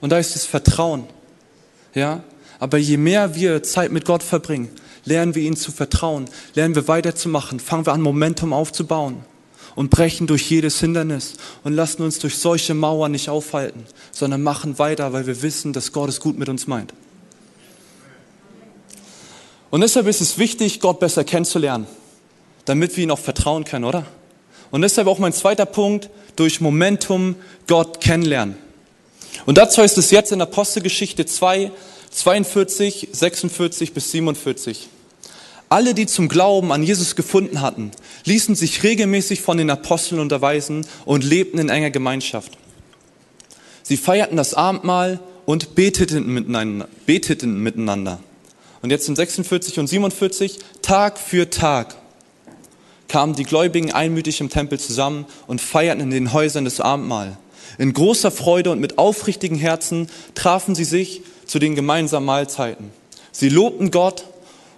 Und 0.00 0.10
da 0.10 0.18
ist 0.18 0.34
das 0.34 0.44
Vertrauen. 0.44 1.04
Ja? 1.94 2.24
Aber 2.58 2.78
je 2.78 2.96
mehr 2.96 3.36
wir 3.36 3.62
Zeit 3.62 3.92
mit 3.92 4.04
Gott 4.04 4.24
verbringen, 4.24 4.70
lernen 5.04 5.36
wir 5.36 5.42
ihn 5.44 5.56
zu 5.56 5.70
vertrauen, 5.70 6.28
lernen 6.54 6.74
wir 6.74 6.88
weiterzumachen, 6.88 7.60
fangen 7.60 7.86
wir 7.86 7.92
an, 7.92 8.00
Momentum 8.00 8.52
aufzubauen 8.52 9.24
und 9.74 9.90
brechen 9.90 10.26
durch 10.26 10.50
jedes 10.50 10.80
Hindernis 10.80 11.34
und 11.64 11.74
lassen 11.74 12.02
uns 12.02 12.18
durch 12.18 12.36
solche 12.36 12.74
Mauern 12.74 13.12
nicht 13.12 13.28
aufhalten, 13.28 13.84
sondern 14.12 14.42
machen 14.42 14.78
weiter, 14.78 15.12
weil 15.12 15.26
wir 15.26 15.42
wissen, 15.42 15.72
dass 15.72 15.92
Gott 15.92 16.08
es 16.08 16.20
gut 16.20 16.38
mit 16.38 16.48
uns 16.48 16.66
meint. 16.66 16.92
Und 19.70 19.82
deshalb 19.82 20.06
ist 20.08 20.20
es 20.20 20.38
wichtig, 20.38 20.80
Gott 20.80 20.98
besser 20.98 21.24
kennenzulernen, 21.24 21.86
damit 22.64 22.96
wir 22.96 23.04
ihn 23.04 23.10
auch 23.10 23.18
vertrauen 23.18 23.64
können, 23.64 23.84
oder? 23.84 24.04
Und 24.70 24.82
deshalb 24.82 25.06
auch 25.06 25.18
mein 25.18 25.32
zweiter 25.32 25.66
Punkt, 25.66 26.10
durch 26.36 26.60
Momentum 26.60 27.36
Gott 27.66 28.00
kennenlernen. 28.00 28.56
Und 29.46 29.58
dazu 29.58 29.82
heißt 29.82 29.98
es 29.98 30.10
jetzt 30.10 30.32
in 30.32 30.40
Apostelgeschichte 30.40 31.26
2, 31.26 31.70
42, 32.10 33.08
46 33.12 33.92
bis 33.92 34.10
47. 34.10 34.88
Alle, 35.72 35.94
die 35.94 36.06
zum 36.06 36.28
Glauben 36.28 36.72
an 36.72 36.82
Jesus 36.82 37.14
gefunden 37.14 37.60
hatten, 37.60 37.92
ließen 38.24 38.56
sich 38.56 38.82
regelmäßig 38.82 39.40
von 39.40 39.56
den 39.56 39.70
Aposteln 39.70 40.20
unterweisen 40.20 40.84
und 41.04 41.22
lebten 41.22 41.60
in 41.60 41.68
enger 41.68 41.90
Gemeinschaft. 41.90 42.58
Sie 43.84 43.96
feierten 43.96 44.36
das 44.36 44.52
Abendmahl 44.52 45.20
und 45.46 45.76
beteten 45.76 46.26
miteinander. 46.26 46.88
Beteten 47.06 47.62
miteinander. 47.62 48.18
Und 48.82 48.90
jetzt 48.90 49.08
in 49.08 49.14
46 49.14 49.78
und 49.78 49.86
47, 49.86 50.58
Tag 50.82 51.18
für 51.18 51.50
Tag 51.50 51.94
kamen 53.06 53.34
die 53.34 53.44
Gläubigen 53.44 53.92
einmütig 53.92 54.40
im 54.40 54.50
Tempel 54.50 54.80
zusammen 54.80 55.24
und 55.46 55.60
feierten 55.60 56.02
in 56.02 56.10
den 56.10 56.32
Häusern 56.32 56.64
das 56.64 56.80
Abendmahl. 56.80 57.36
In 57.78 57.92
großer 57.92 58.32
Freude 58.32 58.72
und 58.72 58.80
mit 58.80 58.98
aufrichtigen 58.98 59.56
Herzen 59.56 60.08
trafen 60.34 60.74
sie 60.74 60.84
sich 60.84 61.22
zu 61.46 61.60
den 61.60 61.76
gemeinsamen 61.76 62.26
Mahlzeiten. 62.26 62.90
Sie 63.30 63.48
lobten 63.48 63.92
Gott 63.92 64.24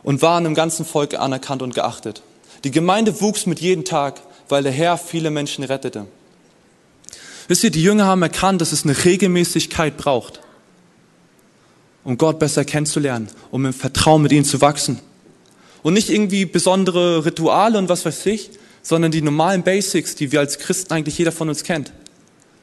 und 0.02 0.22
waren 0.22 0.46
im 0.46 0.54
ganzen 0.54 0.84
Volk 0.84 1.14
anerkannt 1.14 1.62
und 1.62 1.74
geachtet. 1.74 2.22
Die 2.64 2.70
Gemeinde 2.70 3.20
wuchs 3.20 3.46
mit 3.46 3.60
jedem 3.60 3.84
Tag, 3.84 4.20
weil 4.48 4.62
der 4.62 4.72
Herr 4.72 4.98
viele 4.98 5.30
Menschen 5.30 5.64
rettete. 5.64 6.06
Wisst 7.48 7.64
ihr, 7.64 7.70
die 7.70 7.82
Jünger 7.82 8.06
haben 8.06 8.22
erkannt, 8.22 8.60
dass 8.60 8.72
es 8.72 8.84
eine 8.84 9.04
Regelmäßigkeit 9.04 9.96
braucht, 9.96 10.40
um 12.04 12.18
Gott 12.18 12.38
besser 12.38 12.64
kennenzulernen, 12.64 13.28
um 13.50 13.66
im 13.66 13.72
Vertrauen 13.72 14.22
mit 14.22 14.32
ihm 14.32 14.44
zu 14.44 14.60
wachsen. 14.60 15.00
Und 15.82 15.94
nicht 15.94 16.10
irgendwie 16.10 16.44
besondere 16.44 17.24
Rituale 17.24 17.78
und 17.78 17.88
was 17.88 18.04
weiß 18.04 18.26
ich, 18.26 18.50
sondern 18.82 19.10
die 19.10 19.22
normalen 19.22 19.62
Basics, 19.62 20.14
die 20.14 20.32
wir 20.32 20.40
als 20.40 20.58
Christen 20.58 20.92
eigentlich 20.92 21.18
jeder 21.18 21.32
von 21.32 21.48
uns 21.48 21.64
kennt. 21.64 21.92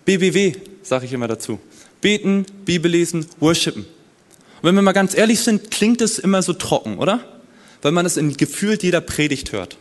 BBW, 0.05 0.53
sage 0.83 1.05
ich 1.05 1.13
immer 1.13 1.27
dazu. 1.27 1.59
Beten, 2.01 2.45
Bibel 2.65 2.89
lesen, 2.89 3.25
worshipen. 3.39 3.85
Und 4.61 4.67
wenn 4.67 4.75
wir 4.75 4.81
mal 4.81 4.91
ganz 4.91 5.15
ehrlich 5.15 5.39
sind, 5.39 5.71
klingt 5.71 6.01
es 6.01 6.19
immer 6.19 6.41
so 6.41 6.53
trocken, 6.53 6.97
oder? 6.97 7.21
Weil 7.81 7.93
man 7.93 8.05
es 8.05 8.17
in 8.17 8.35
gefühlt 8.35 8.83
jeder 8.83 8.99
Predigt 8.99 9.53
hört. 9.53 9.77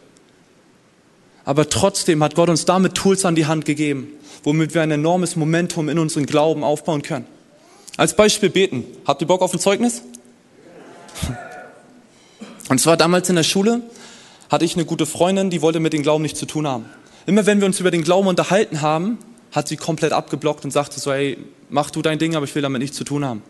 Aber 1.44 1.68
trotzdem 1.68 2.22
hat 2.22 2.34
Gott 2.34 2.48
uns 2.48 2.64
damit 2.64 2.94
Tools 2.94 3.24
an 3.24 3.34
die 3.34 3.46
Hand 3.46 3.64
gegeben, 3.64 4.08
womit 4.44 4.74
wir 4.74 4.82
ein 4.82 4.90
enormes 4.90 5.34
Momentum 5.34 5.88
in 5.88 5.98
unseren 5.98 6.26
Glauben 6.26 6.62
aufbauen 6.62 7.02
können. 7.02 7.26
Als 7.96 8.14
Beispiel 8.14 8.50
beten. 8.50 8.84
Habt 9.06 9.22
ihr 9.22 9.26
Bock 9.26 9.42
auf 9.42 9.52
ein 9.52 9.58
Zeugnis? 9.58 10.02
Und 12.68 12.80
zwar 12.80 12.96
damals 12.96 13.28
in 13.28 13.36
der 13.36 13.42
Schule 13.42 13.82
hatte 14.50 14.64
ich 14.64 14.74
eine 14.74 14.84
gute 14.84 15.06
Freundin, 15.06 15.50
die 15.50 15.62
wollte 15.62 15.80
mit 15.80 15.92
dem 15.92 16.02
Glauben 16.02 16.22
nichts 16.22 16.38
zu 16.38 16.46
tun 16.46 16.66
haben. 16.66 16.84
Immer 17.26 17.46
wenn 17.46 17.60
wir 17.60 17.66
uns 17.66 17.80
über 17.80 17.90
den 17.90 18.04
Glauben 18.04 18.28
unterhalten 18.28 18.80
haben, 18.80 19.18
hat 19.50 19.68
sie 19.68 19.76
komplett 19.76 20.12
abgeblockt 20.12 20.64
und 20.64 20.70
sagte 20.70 21.00
so, 21.00 21.12
hey, 21.12 21.38
mach 21.68 21.90
du 21.90 22.02
dein 22.02 22.18
Ding, 22.18 22.36
aber 22.36 22.44
ich 22.44 22.54
will 22.54 22.62
damit 22.62 22.80
nichts 22.80 22.96
zu 22.96 23.04
tun 23.04 23.24
haben. 23.24 23.42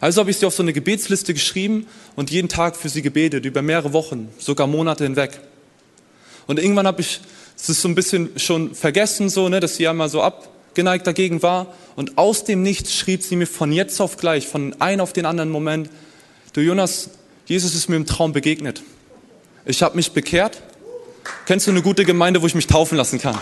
Also 0.00 0.20
habe 0.20 0.30
ich 0.30 0.38
sie 0.38 0.46
auf 0.46 0.54
so 0.54 0.62
eine 0.62 0.72
Gebetsliste 0.72 1.34
geschrieben 1.34 1.86
und 2.16 2.30
jeden 2.30 2.48
Tag 2.48 2.76
für 2.76 2.88
sie 2.88 3.02
gebetet, 3.02 3.44
über 3.44 3.62
mehrere 3.62 3.92
Wochen, 3.92 4.28
sogar 4.38 4.66
Monate 4.66 5.04
hinweg. 5.04 5.40
Und 6.46 6.58
irgendwann 6.58 6.86
habe 6.86 7.00
ich 7.00 7.20
es 7.56 7.66
so 7.80 7.88
ein 7.88 7.94
bisschen 7.94 8.38
schon 8.38 8.74
vergessen, 8.74 9.28
so, 9.28 9.48
ne, 9.48 9.60
dass 9.60 9.76
sie 9.76 9.88
einmal 9.88 10.08
so 10.08 10.22
abgeneigt 10.22 11.06
dagegen 11.06 11.42
war. 11.42 11.74
Und 11.96 12.18
aus 12.18 12.44
dem 12.44 12.62
Nichts 12.62 12.94
schrieb 12.94 13.22
sie 13.22 13.36
mir 13.36 13.46
von 13.46 13.72
jetzt 13.72 14.00
auf 14.00 14.16
gleich, 14.16 14.46
von 14.46 14.80
einem 14.80 15.00
auf 15.00 15.12
den 15.12 15.26
anderen 15.26 15.50
Moment, 15.50 15.90
du 16.52 16.60
Jonas, 16.60 17.10
Jesus 17.46 17.74
ist 17.74 17.88
mir 17.88 17.96
im 17.96 18.06
Traum 18.06 18.32
begegnet. 18.32 18.82
Ich 19.64 19.82
habe 19.82 19.96
mich 19.96 20.12
bekehrt. 20.12 20.62
Kennst 21.46 21.66
du 21.66 21.70
eine 21.70 21.82
gute 21.82 22.04
Gemeinde, 22.04 22.42
wo 22.42 22.46
ich 22.46 22.54
mich 22.54 22.66
taufen 22.66 22.96
lassen 22.96 23.20
kann? 23.20 23.38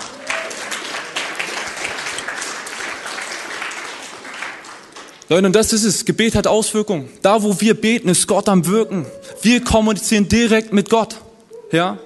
Leute, 5.28 5.46
und 5.46 5.54
das 5.54 5.72
ist 5.72 5.84
es. 5.84 6.04
Gebet 6.04 6.34
hat 6.34 6.46
Auswirkungen. 6.46 7.08
Da, 7.22 7.42
wo 7.42 7.60
wir 7.60 7.74
beten, 7.74 8.08
ist 8.08 8.26
Gott 8.26 8.48
am 8.48 8.66
Wirken. 8.66 9.06
Wir 9.40 9.62
kommunizieren 9.64 10.28
direkt 10.28 10.72
mit 10.72 10.90
Gott. 10.90 11.16
Ja? 11.72 11.98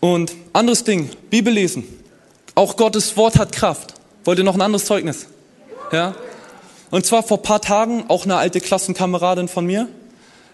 Und 0.00 0.32
anderes 0.52 0.84
Ding, 0.84 1.10
Bibel 1.30 1.52
lesen. 1.52 1.84
Auch 2.54 2.76
Gottes 2.76 3.16
Wort 3.16 3.38
hat 3.38 3.52
Kraft. 3.52 3.94
Wollt 4.24 4.38
ihr 4.38 4.44
noch 4.44 4.54
ein 4.54 4.60
anderes 4.60 4.84
Zeugnis? 4.84 5.26
Ja? 5.92 6.14
Und 6.90 7.06
zwar 7.06 7.22
vor 7.22 7.42
paar 7.42 7.62
Tagen, 7.62 8.04
auch 8.08 8.24
eine 8.24 8.36
alte 8.36 8.60
Klassenkameradin 8.60 9.48
von 9.48 9.64
mir, 9.64 9.88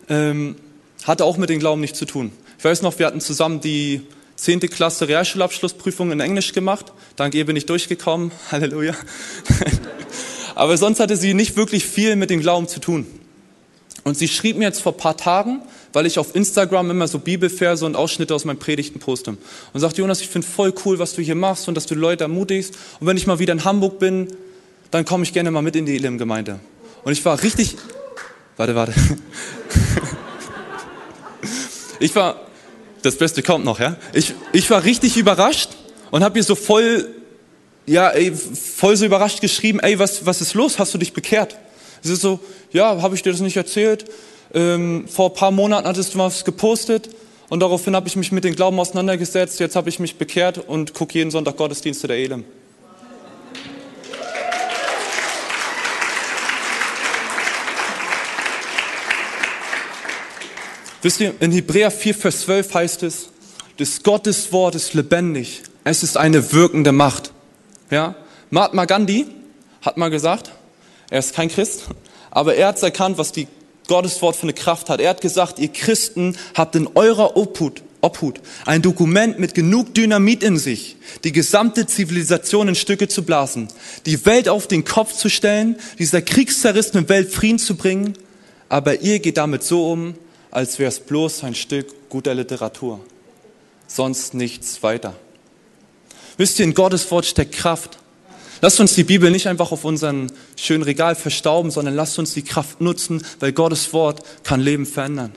ähm, 0.09 0.57
hatte 1.05 1.25
auch 1.25 1.37
mit 1.37 1.51
dem 1.51 1.59
Glauben 1.59 1.81
nichts 1.81 1.99
zu 1.99 2.07
tun. 2.07 2.33
Ich 2.59 2.65
weiß 2.65 2.83
noch, 2.83 2.99
wir 2.99 3.07
hatten 3.07 3.21
zusammen 3.21 3.61
die 3.61 4.03
10. 4.37 4.61
Klasse 4.61 5.09
Realschulabschlussprüfung 5.09 6.13
in 6.13 6.21
Englisch 6.21 6.53
gemacht. 6.53 6.93
Dank 7.17 7.35
ihr 7.35 7.45
bin 7.45 7.57
ich 7.57 7.67
durchgekommen. 7.67 8.31
Halleluja. 8.53 8.95
Aber 10.55 10.77
sonst 10.77 11.01
hatte 11.01 11.17
sie 11.17 11.35
nicht 11.35 11.57
wirklich 11.57 11.85
viel 11.85 12.17
mit 12.17 12.31
dem 12.31 12.41
Glauben 12.41 12.69
zu 12.69 12.81
tun. 12.81 13.07
Und 14.05 14.19
sie 14.19 14.29
schrieb 14.29 14.57
mir 14.57 14.65
jetzt 14.65 14.83
vor 14.83 14.97
paar 14.97 15.17
Tagen, 15.17 15.63
weil 15.93 16.07
ich 16.07 16.19
auf 16.19 16.35
Instagram 16.35 16.91
immer 16.91 17.07
so 17.07 17.19
Bibelverse 17.19 17.87
und 17.87 17.95
Ausschnitte 17.95 18.35
aus 18.35 18.45
meinen 18.45 18.59
Predigten 18.59 18.99
poste. 18.99 19.37
Und 19.73 19.81
sagt, 19.81 19.99
Jonas, 19.99 20.21
ich 20.21 20.29
finde 20.29 20.47
voll 20.47 20.75
cool, 20.85 20.99
was 20.99 21.15
du 21.15 21.23
hier 21.23 21.37
machst 21.37 21.69
und 21.69 21.77
dass 21.77 21.87
du 21.87 21.95
Leute 21.95 22.25
ermutigst. 22.25 22.75
Und 22.99 23.07
wenn 23.07 23.17
ich 23.17 23.27
mal 23.27 23.39
wieder 23.39 23.53
in 23.53 23.65
Hamburg 23.65 23.99
bin, 23.99 24.29
dann 24.91 25.05
komme 25.05 25.23
ich 25.25 25.33
gerne 25.33 25.51
mal 25.51 25.63
mit 25.63 25.77
in 25.77 25.87
die 25.87 25.95
Elim-Gemeinde. 25.95 26.59
Und 27.05 27.13
ich 27.13 27.25
war 27.25 27.43
richtig, 27.43 27.77
warte, 28.57 28.75
warte. 28.75 28.95
Ich 32.03 32.17
war, 32.17 32.41
das 33.03 33.15
Beste 33.15 33.45
kommt 33.45 33.65
noch, 33.65 33.79
ja. 33.79 33.97
Ich, 34.13 34.35
ich 34.53 34.69
war 34.71 34.83
richtig 34.83 35.17
überrascht 35.17 35.71
und 36.11 36.25
habe 36.25 36.37
ihr 36.37 36.43
so 36.43 36.57
voll 36.57 37.09
ja, 37.87 38.11
ey, 38.11 38.33
voll 38.33 38.97
so 38.97 39.05
überrascht 39.05 39.41
geschrieben, 39.41 39.81
ey, 39.81 39.99
was, 39.99 40.25
was 40.25 40.41
ist 40.41 40.55
los? 40.55 40.79
Hast 40.79 40.95
du 40.95 40.99
dich 40.99 41.13
bekehrt? 41.13 41.57
Sie 42.01 42.13
ist 42.13 42.23
so, 42.23 42.41
ja, 42.73 43.03
habe 43.03 43.15
ich 43.15 43.23
dir 43.23 43.33
das 43.33 43.41
nicht 43.41 43.57
erzählt? 43.57 44.05
Ähm, 44.55 45.07
vor 45.09 45.31
ein 45.31 45.35
paar 45.35 45.51
Monaten 45.51 45.89
hattest 45.89 46.15
du 46.15 46.19
was 46.19 46.45
gepostet 46.45 47.09
und 47.49 47.61
daraufhin 47.61 47.97
habe 47.97 48.09
ich 48.09 48.17
mich 48.17 48.33
mit 48.33 48.45
dem 48.45 48.55
Glauben 48.55 48.79
auseinandergesetzt. 48.79 49.61
Jetzt 49.61 49.77
habe 49.77 49.89
ich 49.89 49.99
mich 49.99 50.17
bekehrt 50.17 50.59
und 50.59 50.95
gucke 50.95 51.15
jeden 51.15 51.31
Sonntag 51.31 51.57
Gottesdienste 51.57 52.07
der 52.07 52.17
Elim. 52.19 52.45
Wisst 61.03 61.21
ihr, 61.21 61.35
in 61.41 61.51
Hebräer 61.51 61.91
4, 61.91 62.15
Vers 62.15 62.43
12 62.43 62.75
heißt 62.75 63.03
es, 63.03 63.29
das 63.79 64.05
Gottes 64.05 64.53
Wort 64.53 64.77
ist 64.77 64.95
lebendig. 64.95 65.63
Es 65.83 66.05
ist 66.05 66.17
eine 66.17 66.53
wirkende 66.53 66.93
Macht. 66.93 67.32
Ja? 67.93 68.15
Mahatma 68.51 68.87
Gandhi 68.87 69.27
hat 69.83 69.99
mal 69.99 70.09
gesagt, 70.09 70.51
er 71.11 71.19
ist 71.19 71.35
kein 71.35 71.49
Christ, 71.49 71.85
aber 72.31 72.55
er 72.55 72.69
hat 72.69 72.83
erkannt, 72.83 73.19
was 73.19 73.33
die 73.33 73.47
Gotteswort 73.87 74.35
für 74.35 74.45
eine 74.45 74.55
Kraft 74.55 74.89
hat. 74.89 75.01
Er 75.01 75.11
hat 75.11 75.21
gesagt, 75.21 75.59
ihr 75.59 75.69
Christen 75.69 76.37
habt 76.55 76.75
in 76.75 76.89
eurer 76.95 77.37
Obhut, 77.37 77.83
Obhut 78.01 78.41
ein 78.65 78.81
Dokument 78.81 79.39
mit 79.39 79.55
genug 79.55 79.95
Dynamit 79.95 80.43
in 80.43 80.57
sich, 80.57 80.97
die 81.23 81.33
gesamte 81.33 81.87
Zivilisation 81.87 82.69
in 82.69 82.75
Stücke 82.75 83.09
zu 83.09 83.25
blasen, 83.25 83.69
die 84.07 84.25
Welt 84.25 84.49
auf 84.49 84.67
den 84.67 84.85
Kopf 84.85 85.13
zu 85.13 85.29
stellen, 85.29 85.77
dieser 85.99 86.23
kriegszerrissenen 86.23 87.11
Welt 87.11 87.31
Frieden 87.31 87.59
zu 87.59 87.77
bringen, 87.77 88.15
aber 88.71 89.03
ihr 89.03 89.19
geht 89.19 89.37
damit 89.37 89.65
so 89.65 89.91
um, 89.93 90.15
als 90.51 90.79
wäre 90.79 90.89
es 90.89 91.01
bloß 91.01 91.45
ein 91.45 91.55
Stück 91.55 92.09
guter 92.09 92.35
Literatur, 92.35 93.01
sonst 93.87 94.33
nichts 94.33 94.83
weiter. 94.83 95.15
Wisst 96.37 96.59
ihr, 96.59 96.65
in 96.65 96.75
Gottes 96.75 97.11
Wort 97.11 97.27
steckt 97.27 97.55
Kraft. 97.55 97.99
Lasst 98.61 98.79
uns 98.79 98.95
die 98.95 99.05
Bibel 99.05 99.31
nicht 99.31 99.49
einfach 99.49 99.73
auf 99.73 99.85
unseren 99.85 100.31
schönen 100.57 100.85
Regal 100.85 101.17
verstauben, 101.17 101.71
sondern 101.71 101.95
lasst 101.95 102.19
uns 102.19 102.33
die 102.33 102.43
Kraft 102.43 102.81
nutzen, 102.81 103.25
weil 103.41 103.53
Gottes 103.53 103.93
Wort 103.93 104.23
kann 104.45 104.61
Leben 104.61 104.87
verändern. 104.87 105.33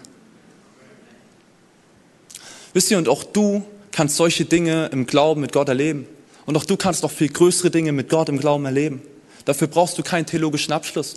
Wisst 2.74 2.92
ihr, 2.92 2.98
und 2.98 3.10
auch 3.10 3.24
du 3.24 3.64
kannst 3.92 4.18
solche 4.18 4.46
Dinge 4.46 4.90
im 4.92 5.08
Glauben 5.08 5.42
mit 5.42 5.54
Gott 5.54 5.70
erleben. 5.70 6.06
Und 6.46 6.56
auch 6.58 6.66
du 6.66 6.78
kannst 6.78 7.02
noch 7.04 7.12
viel 7.12 7.30
größere 7.30 7.72
Dinge 7.72 7.94
mit 7.94 8.10
Gott 8.10 8.30
im 8.30 8.40
Glauben 8.40 8.66
erleben. 8.66 9.02
Dafür 9.46 9.68
brauchst 9.68 9.98
du 9.98 10.04
keinen 10.04 10.26
theologischen 10.26 10.74
Abschluss. 10.74 11.16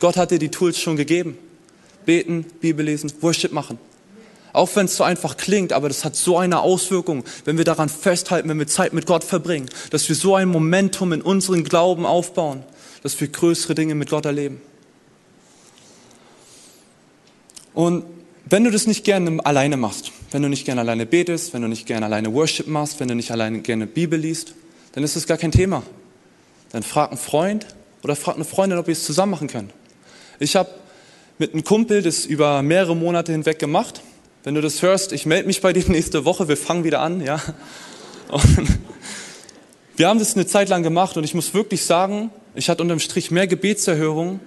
Gott 0.00 0.16
hat 0.16 0.30
dir 0.30 0.38
die 0.38 0.50
Tools 0.50 0.78
schon 0.78 0.96
gegeben. 0.96 1.36
Beten, 2.04 2.44
Bibel 2.60 2.86
lesen, 2.86 3.12
Worship 3.20 3.52
machen. 3.52 3.78
Auch 4.56 4.74
wenn 4.74 4.86
es 4.86 4.96
so 4.96 5.04
einfach 5.04 5.36
klingt, 5.36 5.74
aber 5.74 5.88
das 5.88 6.02
hat 6.02 6.16
so 6.16 6.38
eine 6.38 6.60
Auswirkung, 6.60 7.24
wenn 7.44 7.58
wir 7.58 7.66
daran 7.66 7.90
festhalten, 7.90 8.48
wenn 8.48 8.58
wir 8.58 8.66
Zeit 8.66 8.94
mit 8.94 9.04
Gott 9.04 9.22
verbringen, 9.22 9.68
dass 9.90 10.08
wir 10.08 10.16
so 10.16 10.34
ein 10.34 10.48
Momentum 10.48 11.12
in 11.12 11.20
unseren 11.20 11.62
Glauben 11.62 12.06
aufbauen, 12.06 12.62
dass 13.02 13.20
wir 13.20 13.28
größere 13.28 13.74
Dinge 13.74 13.94
mit 13.94 14.08
Gott 14.08 14.24
erleben. 14.24 14.62
Und 17.74 18.04
wenn 18.46 18.64
du 18.64 18.70
das 18.70 18.86
nicht 18.86 19.04
gerne 19.04 19.44
alleine 19.44 19.76
machst, 19.76 20.10
wenn 20.30 20.40
du 20.40 20.48
nicht 20.48 20.64
gerne 20.64 20.80
alleine 20.80 21.04
betest, 21.04 21.52
wenn 21.52 21.60
du 21.60 21.68
nicht 21.68 21.84
gerne 21.84 22.06
alleine 22.06 22.32
Worship 22.32 22.66
machst, 22.66 22.98
wenn 22.98 23.08
du 23.08 23.14
nicht 23.14 23.30
alleine 23.32 23.60
gerne 23.60 23.86
Bibel 23.86 24.18
liest, 24.18 24.54
dann 24.92 25.04
ist 25.04 25.16
das 25.16 25.26
gar 25.26 25.36
kein 25.36 25.52
Thema. 25.52 25.82
Dann 26.72 26.82
frag 26.82 27.10
einen 27.10 27.18
Freund 27.18 27.66
oder 28.02 28.16
frag 28.16 28.36
eine 28.36 28.46
Freundin, 28.46 28.78
ob 28.78 28.88
ihr 28.88 28.92
es 28.92 29.04
zusammen 29.04 29.32
machen 29.32 29.48
könnt. 29.48 29.74
Ich 30.38 30.56
habe 30.56 30.70
mit 31.36 31.52
einem 31.52 31.62
Kumpel 31.62 32.00
das 32.00 32.24
über 32.24 32.62
mehrere 32.62 32.96
Monate 32.96 33.32
hinweg 33.32 33.58
gemacht 33.58 34.00
wenn 34.46 34.54
du 34.54 34.60
das 34.60 34.80
hörst, 34.80 35.10
ich 35.10 35.26
melde 35.26 35.48
mich 35.48 35.60
bei 35.60 35.72
dir 35.72 35.82
nächste 35.88 36.24
Woche, 36.24 36.46
wir 36.46 36.56
fangen 36.56 36.84
wieder 36.84 37.00
an, 37.00 37.20
ja. 37.20 37.42
Und 38.28 38.44
wir 39.96 40.06
haben 40.06 40.20
das 40.20 40.36
eine 40.36 40.46
Zeit 40.46 40.68
lang 40.68 40.84
gemacht 40.84 41.16
und 41.16 41.24
ich 41.24 41.34
muss 41.34 41.52
wirklich 41.52 41.84
sagen, 41.84 42.30
ich 42.54 42.68
hatte 42.68 42.80
unterm 42.80 43.00
Strich 43.00 43.32
mehr 43.32 43.48
Gebetserhörungen 43.48 44.38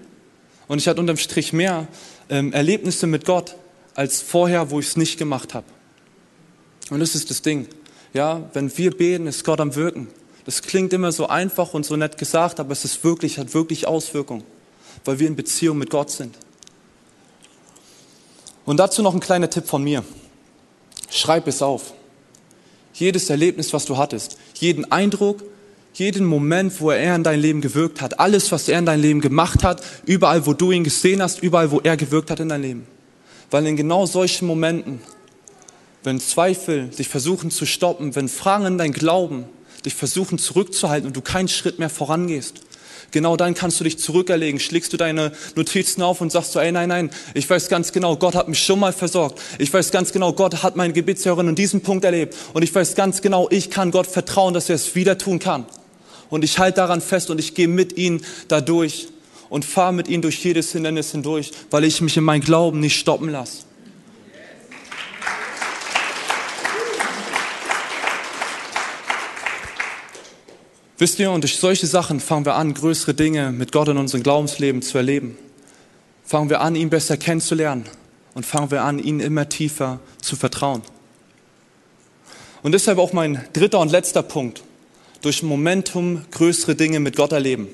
und 0.70 0.78
ich 0.78 0.88
hatte 0.88 1.02
unterm 1.02 1.18
Strich 1.18 1.52
mehr 1.52 1.90
ähm, 2.30 2.54
Erlebnisse 2.54 3.08
mit 3.08 3.26
Gott 3.26 3.58
als 3.94 4.22
vorher, 4.22 4.72
wo 4.72 4.80
ich 4.80 4.88
es 4.88 4.96
nicht 4.96 5.18
gemacht 5.18 5.54
habe. 5.54 5.66
Und 6.90 7.02
das 7.02 7.14
ist 7.14 7.30
das 7.30 7.42
Ding. 7.42 7.68
Ja, 8.14 8.50
wenn 8.54 8.76
wir 8.78 8.92
beten, 8.92 9.28
ist 9.28 9.44
Gott 9.44 9.60
am 9.60 9.76
Wirken. 9.76 10.08
Das 10.46 10.62
klingt 10.62 10.94
immer 10.94 11.12
so 11.12 11.28
einfach 11.28 11.74
und 11.74 11.86
so 11.86 11.98
nett 11.98 12.18
gesagt, 12.18 12.62
aber 12.62 12.72
es 12.72 12.86
ist 12.86 13.04
wirklich, 13.04 13.38
hat 13.38 13.54
wirklich 13.54 13.86
Auswirkungen, 13.86 14.46
weil 15.04 15.20
wir 15.20 15.28
in 15.28 15.36
Beziehung 15.36 15.78
mit 15.78 15.90
Gott 15.90 16.10
sind. 16.10 16.38
Und 18.70 18.78
dazu 18.78 19.02
noch 19.02 19.16
ein 19.16 19.20
kleiner 19.20 19.50
Tipp 19.50 19.66
von 19.66 19.84
mir. 19.84 20.04
Schreib 21.10 21.48
es 21.48 21.64
auf. 21.64 21.92
Jedes 22.94 23.28
Erlebnis, 23.32 23.74
was 23.74 23.86
du 23.86 23.98
hattest, 23.98 24.38
jeden 24.54 24.92
Eindruck, 24.92 25.44
jeden 25.96 26.24
Moment, 26.24 26.80
wo 26.80 26.92
er 26.92 27.16
in 27.16 27.24
dein 27.24 27.40
Leben 27.40 27.62
gewirkt 27.62 28.00
hat, 28.00 28.20
alles, 28.20 28.52
was 28.52 28.70
er 28.70 28.78
in 28.78 28.86
dein 28.86 29.02
Leben 29.02 29.22
gemacht 29.22 29.64
hat, 29.64 29.82
überall, 30.06 30.46
wo 30.46 30.54
du 30.54 30.72
ihn 30.72 30.84
gesehen 30.84 31.20
hast, 31.20 31.42
überall, 31.42 31.72
wo 31.72 31.80
er 31.80 31.98
gewirkt 31.98 32.30
hat 32.30 32.42
in 32.42 32.50
dein 32.50 32.62
Leben. 32.62 32.88
Weil 33.50 33.66
in 33.66 33.76
genau 33.76 34.06
solchen 34.06 34.46
Momenten, 34.46 35.02
wenn 36.04 36.20
Zweifel 36.20 36.90
dich 36.90 37.10
versuchen 37.10 37.50
zu 37.50 37.66
stoppen, 37.66 38.16
wenn 38.16 38.30
Fragen 38.30 38.68
in 38.68 38.78
dein 38.78 38.92
Glauben 38.92 39.46
dich 39.84 39.96
versuchen 39.96 40.38
zurückzuhalten 40.38 41.08
und 41.08 41.18
du 41.18 41.22
keinen 41.22 41.48
Schritt 41.48 41.80
mehr 41.80 41.90
vorangehst, 41.90 42.62
Genau 43.12 43.38
dann 43.38 43.54
kannst 43.54 43.80
du 43.80 43.84
dich 43.84 43.98
zurückerlegen, 43.98 44.60
schlägst 44.60 44.94
du 44.94 44.98
deine 44.98 45.32
Notizen 45.56 46.02
auf 46.02 46.22
und 46.22 46.32
sagst 46.32 46.52
so, 46.52 46.60
ey, 46.60 46.72
nein, 46.72 46.90
nein, 46.90 47.10
ich 47.34 47.50
weiß 47.50 47.70
ganz 47.70 47.92
genau, 47.92 48.18
Gott 48.18 48.36
hat 48.36 48.48
mich 48.48 48.60
schon 48.60 48.80
mal 48.80 48.94
versorgt. 48.94 49.40
Ich 49.58 49.74
weiß 49.74 49.92
ganz 49.92 50.12
genau, 50.12 50.34
Gott 50.34 50.64
hat 50.64 50.76
meine 50.76 50.94
Gebetshörerin 50.94 51.50
in 51.50 51.56
diesem 51.56 51.82
Punkt 51.82 52.06
erlebt. 52.06 52.36
Und 52.54 52.64
ich 52.64 52.74
weiß 52.74 52.96
ganz 52.96 53.22
genau, 53.22 53.48
ich 53.50 53.70
kann 53.70 53.92
Gott 53.92 54.08
vertrauen, 54.08 54.54
dass 54.54 54.70
er 54.70 54.76
es 54.76 54.96
wieder 54.96 55.18
tun 55.18 55.40
kann. 55.40 55.66
Und 56.30 56.44
ich 56.44 56.60
halte 56.60 56.78
daran 56.78 57.02
fest 57.02 57.30
und 57.30 57.40
ich 57.40 57.56
gehe 57.56 57.68
mit 57.68 57.98
ihm 57.98 58.22
dadurch 58.48 59.08
und 59.50 59.66
fahre 59.66 59.94
mit 59.94 60.08
ihm 60.08 60.22
durch 60.22 60.44
jedes 60.44 60.72
Hindernis 60.72 61.12
hindurch, 61.12 61.52
weil 61.72 61.84
ich 61.84 62.02
mich 62.02 62.16
in 62.18 62.24
meinem 62.24 62.42
Glauben 62.42 62.80
nicht 62.80 63.00
stoppen 63.00 63.30
lasse. 63.30 63.69
Wisst 71.00 71.18
ihr, 71.18 71.32
und 71.32 71.46
durch 71.46 71.56
solche 71.56 71.88
Sachen 71.88 72.20
fangen 72.20 72.46
wir 72.46 72.56
an, 72.56 72.74
größere 72.74 73.14
Dinge 73.14 73.54
mit 73.54 73.72
Gott 73.72 73.88
in 73.88 73.96
unserem 73.96 74.22
Glaubensleben 74.22 74.82
zu 74.82 74.98
erleben. 74.98 75.38
Fangen 76.26 76.50
wir 76.50 76.60
an, 76.60 76.76
ihn 76.76 76.90
besser 76.90 77.16
kennenzulernen 77.16 77.86
und 78.34 78.46
fangen 78.46 78.70
wir 78.70 78.84
an, 78.84 79.00
ihn 79.00 79.22
immer 79.22 79.48
tiefer 79.48 80.02
zu 80.22 80.36
vertrauen. 80.36 80.82
Und 82.64 82.74
deshalb 82.74 82.98
auch 82.98 83.14
mein 83.14 83.48
dritter 83.54 83.80
und 83.80 83.92
letzter 83.92 84.24
Punkt. 84.24 84.62
Durch 85.22 85.42
Momentum 85.42 86.26
größere 86.32 86.76
Dinge 86.76 87.00
mit 87.00 87.16
Gott 87.16 87.32
erleben. 87.32 87.70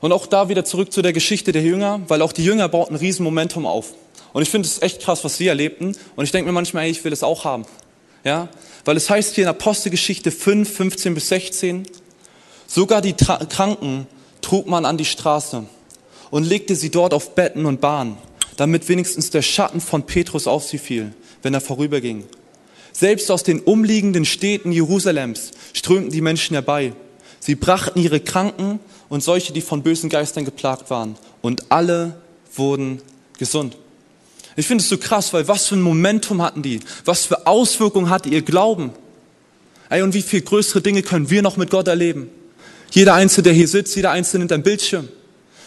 Und 0.00 0.12
auch 0.12 0.26
da 0.26 0.50
wieder 0.50 0.66
zurück 0.66 0.92
zu 0.92 1.00
der 1.00 1.14
Geschichte 1.14 1.52
der 1.52 1.62
Jünger, 1.62 2.02
weil 2.08 2.20
auch 2.20 2.32
die 2.32 2.44
Jünger 2.44 2.68
bauten 2.68 2.96
ein 2.96 2.98
Riesenmomentum 2.98 3.64
auf. 3.64 3.94
Und 4.34 4.42
ich 4.42 4.50
finde 4.50 4.68
es 4.68 4.82
echt 4.82 5.00
krass, 5.00 5.24
was 5.24 5.38
sie 5.38 5.46
erlebten. 5.46 5.96
Und 6.16 6.24
ich 6.26 6.32
denke 6.32 6.48
mir 6.48 6.52
manchmal, 6.52 6.84
ey, 6.84 6.90
ich 6.90 7.02
will 7.02 7.14
es 7.14 7.22
auch 7.22 7.44
haben. 7.46 7.64
Ja? 8.24 8.48
Weil 8.84 8.96
es 8.96 9.08
heißt 9.08 9.34
hier 9.34 9.44
in 9.44 9.50
Apostelgeschichte 9.50 10.30
5, 10.30 10.70
15 10.74 11.14
bis 11.14 11.28
16, 11.28 11.86
sogar 12.66 13.00
die 13.00 13.12
Tra 13.12 13.44
Kranken 13.44 14.06
trug 14.40 14.66
man 14.66 14.84
an 14.84 14.98
die 14.98 15.04
Straße 15.04 15.64
und 16.30 16.44
legte 16.44 16.74
sie 16.74 16.90
dort 16.90 17.14
auf 17.14 17.34
Betten 17.34 17.66
und 17.66 17.80
Bahnen, 17.80 18.16
damit 18.56 18.88
wenigstens 18.88 19.30
der 19.30 19.42
Schatten 19.42 19.80
von 19.80 20.04
Petrus 20.04 20.46
auf 20.46 20.64
sie 20.64 20.78
fiel, 20.78 21.14
wenn 21.42 21.54
er 21.54 21.60
vorüberging. 21.60 22.24
Selbst 22.92 23.30
aus 23.30 23.42
den 23.42 23.60
umliegenden 23.60 24.24
Städten 24.24 24.72
Jerusalems 24.72 25.50
strömten 25.72 26.10
die 26.10 26.20
Menschen 26.20 26.54
herbei. 26.54 26.92
Sie 27.40 27.56
brachten 27.56 28.00
ihre 28.00 28.20
Kranken 28.20 28.80
und 29.08 29.22
solche, 29.22 29.52
die 29.52 29.60
von 29.60 29.82
bösen 29.82 30.08
Geistern 30.08 30.44
geplagt 30.44 30.90
waren, 30.90 31.16
und 31.42 31.70
alle 31.70 32.16
wurden 32.54 33.02
gesund. 33.38 33.76
Ich 34.56 34.66
finde 34.66 34.82
es 34.82 34.88
so 34.88 34.98
krass, 34.98 35.32
weil 35.32 35.48
was 35.48 35.66
für 35.66 35.74
ein 35.74 35.82
Momentum 35.82 36.40
hatten 36.42 36.62
die? 36.62 36.80
Was 37.04 37.26
für 37.26 37.46
Auswirkungen 37.46 38.10
hatte 38.10 38.28
ihr 38.28 38.42
Glauben? 38.42 38.92
Ey, 39.90 40.02
und 40.02 40.14
wie 40.14 40.22
viel 40.22 40.40
größere 40.40 40.80
Dinge 40.80 41.02
können 41.02 41.30
wir 41.30 41.42
noch 41.42 41.56
mit 41.56 41.70
Gott 41.70 41.88
erleben? 41.88 42.30
Jeder 42.90 43.14
Einzelne, 43.14 43.44
der 43.44 43.52
hier 43.52 43.68
sitzt, 43.68 43.96
jeder 43.96 44.12
Einzelne 44.12 44.42
hinter 44.42 44.56
dem 44.56 44.62
Bildschirm. 44.62 45.08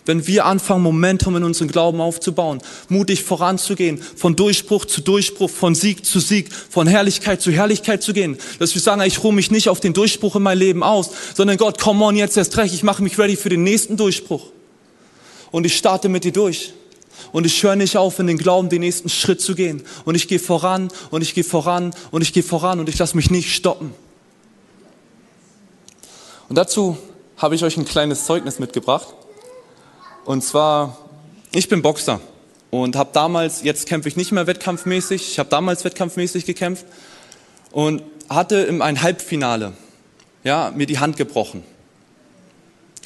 Wenn 0.06 0.26
wir 0.26 0.46
anfangen, 0.46 0.84
Momentum 0.84 1.36
in 1.36 1.44
unseren 1.44 1.68
Glauben 1.68 2.00
aufzubauen, 2.00 2.62
mutig 2.88 3.24
voranzugehen, 3.26 3.98
von 3.98 4.38
Durchbruch 4.38 4.86
zu 4.86 5.02
Durchbruch, 5.02 5.50
von 5.50 5.76
Sieg 5.76 6.06
zu 6.06 6.22
Sieg, 6.22 6.50
von 6.54 6.88
Herrlichkeit 6.88 7.42
zu 7.42 7.52
Herrlichkeit 7.52 8.02
zu 8.02 8.14
gehen, 8.14 8.38
dass 8.58 8.74
wir 8.74 8.82
sagen, 8.82 9.02
ich 9.02 9.22
ruhe 9.22 9.34
mich 9.34 9.52
nicht 9.52 9.68
auf 9.68 9.82
den 9.82 9.92
Durchbruch 9.92 10.38
in 10.38 10.44
mein 10.44 10.58
Leben 10.58 10.82
aus, 10.82 11.10
sondern 11.36 11.58
Gott, 11.58 11.78
come 11.82 12.06
on, 12.06 12.16
jetzt 12.16 12.38
erst 12.38 12.56
recht, 12.56 12.74
ich 12.74 12.84
mache 12.84 13.04
mich 13.04 13.20
ready 13.20 13.36
für 13.36 13.50
den 13.50 13.64
nächsten 13.64 13.98
Durchbruch. 13.98 14.54
Und 15.52 15.66
ich 15.66 15.76
starte 15.76 16.08
mit 16.08 16.24
dir 16.24 16.32
durch. 16.32 16.74
Und 17.32 17.46
ich 17.46 17.62
höre 17.64 17.76
nicht 17.76 17.98
auf, 17.98 18.20
in 18.20 18.28
den 18.28 18.38
Glauben 18.38 18.70
den 18.70 18.82
nächsten 18.82 19.10
Schritt 19.10 19.42
zu 19.42 19.56
gehen. 19.56 19.84
Und 20.06 20.16
ich 20.16 20.28
gehe 20.28 20.40
voran 20.40 20.90
und 21.12 21.22
ich 21.22 21.34
gehe 21.34 21.44
voran 21.44 21.94
und 22.12 22.22
ich 22.22 22.34
gehe 22.34 22.44
voran 22.44 22.80
und 22.80 22.90
ich 22.90 22.98
lasse 22.98 23.16
mich 23.16 23.30
nicht 23.30 23.54
stoppen. 23.54 23.94
Und 26.50 26.56
dazu 26.56 26.98
habe 27.38 27.56
ich 27.56 27.64
euch 27.64 27.78
ein 27.78 27.86
kleines 27.86 28.26
Zeugnis 28.26 28.60
mitgebracht. 28.60 29.08
Und 30.26 30.44
zwar, 30.44 30.98
ich 31.54 31.70
bin 31.70 31.82
Boxer 31.82 32.20
und 32.72 32.96
habe 32.96 33.12
damals, 33.14 33.64
jetzt 33.64 33.88
kämpfe 33.88 34.10
ich 34.10 34.16
nicht 34.16 34.32
mehr 34.32 34.48
wettkampfmäßig, 34.48 35.32
ich 35.32 35.40
habe 35.40 35.50
damals 35.50 35.86
wettkampfmäßig 35.86 36.46
gekämpft 36.46 36.86
und 37.72 38.02
hatte 38.30 38.58
im 38.58 38.82
ein 38.82 39.02
Halbfinale 39.02 39.74
ja, 40.44 40.72
mir 40.76 40.86
die 40.86 41.00
Hand 41.00 41.18
gebrochen. 41.18 41.64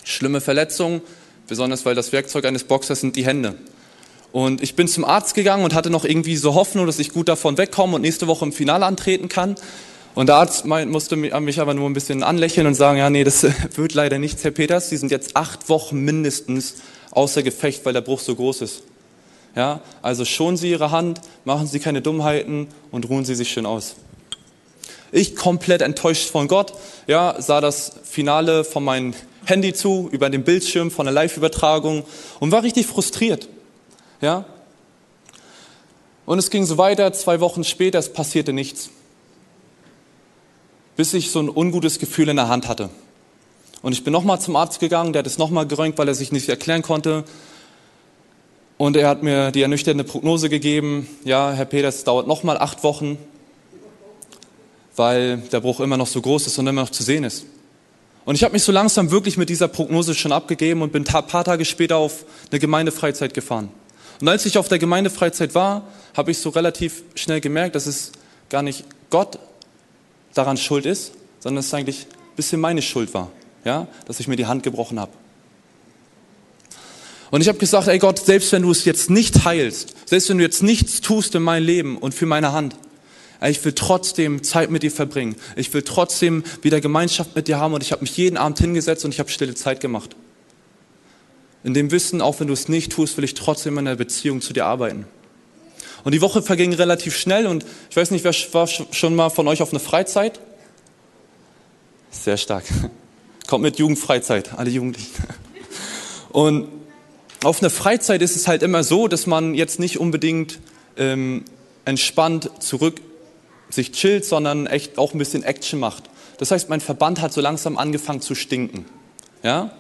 Schlimme 0.04 0.42
Verletzung, 0.42 1.02
besonders 1.48 1.86
weil 1.86 1.96
das 1.96 2.12
Werkzeug 2.12 2.46
eines 2.46 2.64
Boxers 2.64 3.02
sind 3.02 3.16
die 3.16 3.26
Hände. 3.26 3.56
Und 4.32 4.62
ich 4.64 4.76
bin 4.76 4.88
zum 4.88 5.04
Arzt 5.04 5.36
gegangen 5.36 5.64
und 5.64 5.74
hatte 5.74 5.90
noch 5.90 6.06
irgendwie 6.06 6.38
so 6.38 6.56
Hoffnung, 6.56 6.86
dass 6.86 7.00
ich 7.00 7.12
gut 7.12 7.28
davon 7.28 7.58
wegkomme 7.58 7.96
und 7.96 8.02
nächste 8.02 8.28
Woche 8.28 8.46
im 8.46 8.54
Finale 8.54 8.86
antreten 8.86 9.28
kann. 9.28 9.56
Und 10.14 10.28
der 10.28 10.36
Arzt 10.36 10.66
musste 10.66 11.16
mich 11.16 11.60
aber 11.60 11.74
nur 11.74 11.90
ein 11.90 11.94
bisschen 11.94 12.24
anlächeln 12.24 12.68
und 12.68 12.76
sagen, 12.76 12.98
ja, 12.98 13.10
nee, 13.10 13.24
das 13.24 13.44
wird 13.76 13.94
leider 13.94 14.20
nichts, 14.20 14.44
Herr 14.44 14.52
Peters. 14.52 14.90
Sie 14.90 14.98
sind 14.98 15.12
jetzt 15.12 15.36
acht 15.36 15.70
Wochen 15.70 16.00
mindestens 16.00 16.76
außer 17.12 17.44
Gefecht, 17.44 17.86
weil 17.86 17.94
der 17.94 18.02
Bruch 18.02 18.20
so 18.20 18.36
groß 18.36 18.62
ist. 18.62 18.84
Ja, 19.56 19.82
also 20.02 20.24
schonen 20.24 20.56
Sie 20.56 20.70
Ihre 20.70 20.92
Hand, 20.92 21.20
machen 21.44 21.68
Sie 21.68 21.80
keine 21.80 22.02
Dummheiten 22.02 22.68
und 22.90 23.10
ruhen 23.10 23.26
Sie 23.26 23.36
sich 23.36 23.50
schön 23.50 23.66
aus. 23.66 23.96
Ich 25.12 25.36
komplett 25.36 25.82
enttäuscht 25.82 26.30
von 26.30 26.48
Gott, 26.48 26.74
ja, 27.06 27.36
sah 27.40 27.60
das 27.60 27.92
Finale 28.04 28.64
von 28.64 28.84
meinem 28.84 29.14
Handy 29.44 29.74
zu, 29.74 30.08
über 30.12 30.30
den 30.30 30.44
Bildschirm 30.44 30.90
von 30.90 31.06
der 31.06 31.14
Live-Übertragung 31.14 32.06
und 32.40 32.52
war 32.54 32.64
richtig 32.64 32.88
frustriert. 32.88 33.50
Ja? 34.22 34.46
Und 36.26 36.40
es 36.40 36.50
ging 36.50 36.66
so 36.66 36.78
weiter, 36.78 37.12
zwei 37.14 37.40
Wochen 37.40 37.64
später, 37.64 38.00
es 38.00 38.14
passierte 38.14 38.54
nichts. 38.54 38.90
Bis 40.96 41.14
ich 41.14 41.32
so 41.32 41.40
ein 41.40 41.50
ungutes 41.50 42.00
Gefühl 42.00 42.30
in 42.30 42.36
der 42.36 42.48
Hand 42.48 42.68
hatte. 42.68 42.90
Und 43.82 43.94
ich 43.94 44.04
bin 44.04 44.14
nochmal 44.14 44.40
zum 44.40 44.56
Arzt 44.56 44.80
gegangen, 44.80 45.14
der 45.14 45.22
hat 45.22 45.28
es 45.28 45.38
nochmal 45.38 45.66
gerönt, 45.66 45.98
weil 45.98 46.08
er 46.08 46.14
sich 46.14 46.32
nicht 46.32 46.48
erklären 46.48 46.84
konnte. 46.84 47.24
Und 48.78 48.96
er 48.96 49.10
hat 49.10 49.24
mir 49.24 49.52
die 49.52 49.62
ernüchternde 49.62 50.04
Prognose 50.04 50.50
gegeben, 50.50 51.08
ja, 51.24 51.52
Herr 51.52 51.66
Peters, 51.66 51.98
es 51.98 52.04
dauert 52.04 52.28
nochmal 52.28 52.58
acht 52.58 52.84
Wochen, 52.84 53.18
weil 54.96 55.38
der 55.52 55.60
Bruch 55.60 55.80
immer 55.80 55.98
noch 55.98 56.08
so 56.08 56.22
groß 56.22 56.48
ist 56.48 56.58
und 56.60 56.68
immer 56.68 56.82
noch 56.82 56.90
zu 56.90 57.04
sehen 57.04 57.24
ist. 57.24 57.46
Und 58.24 58.36
ich 58.36 58.44
habe 58.44 58.54
mich 58.54 58.64
so 58.64 58.72
langsam 58.72 59.10
wirklich 59.10 59.38
mit 59.38 59.50
dieser 59.50 59.68
Prognose 59.68 60.14
schon 60.14 60.32
abgegeben 60.32 60.84
und 60.84 60.92
bin 60.92 61.04
ein 61.08 61.26
paar 61.26 61.44
Tage 61.44 61.66
später 61.66 61.98
auf 61.98 62.26
eine 62.52 62.60
Gemeindefreizeit 62.60 63.34
gefahren. 63.34 63.70
Und 64.22 64.30
als 64.30 64.46
ich 64.46 64.58
auf 64.58 64.68
der 64.68 64.78
Gemeindefreizeit 64.78 65.56
war, 65.56 65.88
habe 66.16 66.32
ich 66.32 66.38
so 66.38 66.50
relativ 66.50 67.04
schnell 67.16 67.42
gemerkt, 67.42 67.76
dass 67.76 67.88
es 67.88 68.12
gar 68.50 68.62
nicht 68.62 68.86
Gott 69.10 69.40
daran 70.34 70.58
schuld 70.58 70.86
ist, 70.86 71.14
sondern 71.40 71.58
dass 71.58 71.68
es 71.68 71.74
eigentlich 71.74 72.06
ein 72.06 72.36
bisschen 72.36 72.62
meine 72.62 72.84
Schuld 72.84 73.14
war, 73.16 73.32
ja, 73.66 73.88
dass 74.06 74.20
ich 74.20 74.28
mir 74.28 74.36
die 74.36 74.46
Hand 74.46 74.62
gebrochen 74.62 75.00
habe. 75.00 75.12
Und 77.32 77.42
ich 77.42 77.48
habe 77.48 77.58
gesagt, 77.58 77.88
ey 77.88 77.98
Gott, 77.98 78.20
selbst 78.20 78.52
wenn 78.52 78.62
du 78.62 78.72
es 78.72 78.86
jetzt 78.86 79.10
nicht 79.10 79.46
heilst, 79.46 79.96
selbst 80.06 80.30
wenn 80.30 80.38
du 80.38 80.44
jetzt 80.44 80.62
nichts 80.62 81.02
tust 81.02 81.34
in 81.34 81.42
mein 81.42 81.64
Leben 81.64 81.98
und 81.98 82.14
für 82.14 82.26
meine 82.26 82.52
Hand, 82.52 82.76
ich 83.44 83.64
will 83.66 83.74
trotzdem 83.74 84.44
Zeit 84.44 84.70
mit 84.70 84.84
dir 84.84 84.92
verbringen. 84.92 85.36
Ich 85.56 85.74
will 85.74 85.82
trotzdem 85.82 86.44
wieder 86.62 86.80
Gemeinschaft 86.80 87.36
mit 87.36 87.48
dir 87.48 87.58
haben 87.58 87.74
und 87.74 87.82
ich 87.82 87.92
habe 87.92 88.04
mich 88.04 88.16
jeden 88.18 88.38
Abend 88.38 88.60
hingesetzt 88.60 89.04
und 89.04 89.14
ich 89.16 89.20
habe 89.20 89.32
stille 89.32 89.56
Zeit 89.56 89.80
gemacht. 89.80 90.16
In 91.64 91.74
dem 91.74 91.92
Wissen, 91.92 92.22
auch 92.22 92.40
wenn 92.40 92.48
du 92.48 92.54
es 92.54 92.68
nicht 92.68 92.92
tust, 92.92 93.18
will 93.18 93.24
ich 93.24 93.34
trotzdem 93.34 93.78
in 93.78 93.86
der 93.86 93.96
Beziehung 93.96 94.42
zu 94.42 94.54
dir 94.54 94.66
arbeiten. 94.66 95.06
Und 96.04 96.14
die 96.14 96.22
Woche 96.22 96.42
verging 96.42 96.74
relativ 96.74 97.16
schnell 97.16 97.46
und 97.46 97.66
ich 97.90 97.96
weiß 97.96 98.12
nicht, 98.12 98.24
wer 98.24 98.34
war 98.54 98.68
schon 98.68 99.16
mal 99.16 99.30
von 99.30 99.48
euch 99.48 99.62
auf 99.62 99.72
eine 99.72 99.80
Freizeit? 99.80 100.40
Sehr 102.10 102.38
stark. 102.38 102.66
Kommt 103.48 103.64
mit 103.64 103.78
Jugendfreizeit, 103.78 104.58
alle 104.58 104.70
Jugendlichen. 104.70 105.12
Und 106.30 106.70
auf 107.44 107.62
einer 107.62 107.70
Freizeit 107.70 108.22
ist 108.22 108.36
es 108.36 108.48
halt 108.48 108.64
immer 108.64 108.84
so, 108.84 109.08
dass 109.08 109.28
man 109.28 109.56
jetzt 109.56 109.80
nicht 109.80 110.00
unbedingt 110.00 110.60
ähm, 110.96 111.44
entspannt 111.84 112.50
zurück 112.60 113.02
sich 113.70 113.92
chillt, 113.92 114.26
sondern 114.26 114.68
echt 114.68 114.98
auch 114.98 115.14
ein 115.14 115.18
bisschen 115.18 115.44
Action 115.44 115.80
macht. 115.80 116.04
Das 116.38 116.52
heißt, 116.52 116.70
mein 116.70 116.82
Verband 116.82 117.22
hat 117.22 117.34
so 117.34 117.42
langsam 117.42 117.78
angefangen 117.78 118.22
zu 118.22 118.36
stinken. 118.36 118.86
Ja? 119.44 119.72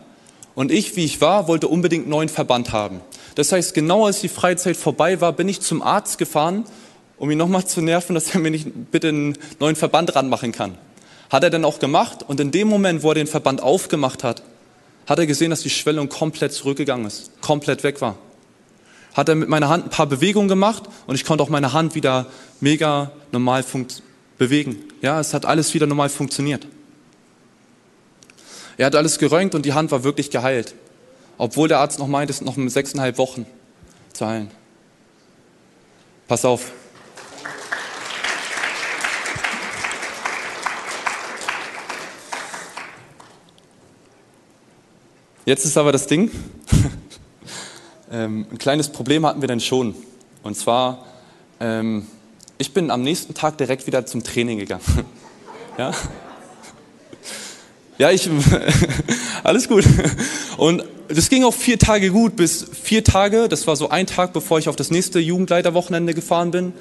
Und 0.56 0.72
ich, 0.72 0.96
wie 0.96 1.06
ich 1.06 1.22
war, 1.22 1.48
wollte 1.48 1.68
unbedingt 1.68 2.04
einen 2.04 2.12
neuen 2.12 2.30
Verband 2.30 2.74
haben. 2.74 3.02
Das 3.36 3.52
heißt, 3.52 3.74
genau 3.74 4.06
als 4.06 4.22
die 4.22 4.28
Freizeit 4.28 4.76
vorbei 4.76 5.22
war, 5.22 5.34
bin 5.34 5.48
ich 5.48 5.62
zum 5.62 5.82
Arzt 5.82 6.18
gefahren, 6.18 6.66
um 7.18 7.32
ihn 7.32 7.38
nochmal 7.38 7.66
zu 7.66 7.82
nerven, 7.82 8.16
dass 8.16 8.34
er 8.34 8.40
mir 8.40 8.52
nicht 8.52 8.68
bitte 8.92 9.10
einen 9.10 9.38
neuen 9.60 9.76
Verband 9.76 10.16
ranmachen 10.16 10.52
kann. 10.52 10.78
Hat 11.30 11.44
er 11.44 11.50
dann 11.50 11.64
auch 11.64 11.80
gemacht 11.80 12.24
und 12.28 12.40
in 12.40 12.52
dem 12.52 12.68
Moment, 12.68 13.04
wo 13.04 13.10
er 13.10 13.16
den 13.16 13.28
Verband 13.28 13.62
aufgemacht 13.64 14.24
hat, 14.24 14.44
hat 15.08 15.20
er 15.20 15.26
gesehen, 15.26 15.50
dass 15.50 15.62
die 15.62 15.70
Schwellung 15.70 16.10
komplett 16.10 16.52
zurückgegangen 16.52 17.06
ist, 17.06 17.42
komplett 17.42 17.84
weg 17.84 18.02
war. 18.02 18.18
Hat 19.14 19.30
er 19.30 19.36
mit 19.36 19.50
meiner 19.50 19.70
Hand 19.70 19.86
ein 19.86 19.90
paar 19.90 20.08
Bewegungen 20.08 20.48
gemacht 20.48 20.84
und 21.08 21.16
ich 21.16 21.26
konnte 21.26 21.44
auch 21.44 21.50
meine 21.50 21.74
Hand 21.74 21.96
wieder 21.96 22.28
mega 22.60 23.12
normal 23.32 23.64
bewegen. 24.38 24.78
Ja, 25.02 25.20
es 25.20 25.34
hat 25.34 25.46
alles 25.46 25.74
wieder 25.74 25.86
normal 25.86 26.10
funktioniert. 26.10 26.68
Er 28.82 28.88
hat 28.88 28.96
alles 28.96 29.20
geröntgt 29.20 29.54
und 29.54 29.64
die 29.64 29.74
Hand 29.74 29.92
war 29.92 30.04
wirklich 30.04 30.32
geheilt. 30.32 30.74
Obwohl 31.38 31.68
der 31.68 31.78
Arzt 31.78 32.00
noch 32.00 32.08
meint, 32.08 32.32
es 32.32 32.40
sind 32.40 32.48
noch 32.48 32.56
sechseinhalb 32.68 33.20
Wochen 33.20 33.46
zu 34.12 34.26
heilen. 34.26 34.50
Pass 36.28 36.44
auf. 36.46 36.72
Jetzt 45.46 45.66
ist 45.66 45.78
aber 45.78 45.92
das 45.92 46.08
Ding, 46.08 46.32
ähm, 48.12 48.48
ein 48.50 48.58
kleines 48.58 48.90
Problem 48.90 49.28
hatten 49.28 49.42
wir 49.42 49.48
dann 49.48 49.60
schon. 49.60 49.94
Und 50.42 50.58
zwar, 50.58 51.06
ähm, 51.60 52.08
ich 52.58 52.74
bin 52.74 52.90
am 52.90 53.04
nächsten 53.04 53.36
Tag 53.36 53.60
direkt 53.60 53.86
wieder 53.86 54.08
zum 54.08 54.24
Training 54.24 54.58
gegangen. 54.58 55.06
ja? 55.78 55.94
Ja, 58.02 58.10
ich, 58.10 58.28
alles 59.44 59.68
gut. 59.68 59.86
Und 60.58 60.84
das 61.08 61.30
ging 61.30 61.44
auch 61.44 61.54
vier 61.54 61.78
Tage 61.78 62.10
gut, 62.10 62.36
bis 62.36 62.66
vier 62.82 63.04
Tage, 63.04 63.48
das 63.48 63.68
war 63.68 63.76
so 63.76 63.90
ein 63.90 64.08
Tag, 64.08 64.34
bevor 64.34 64.58
ich 64.58 64.70
auf 64.70 64.76
das 64.76 64.90
nächste 64.90 65.20
Jugendleiterwochenende 65.20 66.16
gefahren 66.16 66.50
bin, 66.50 66.74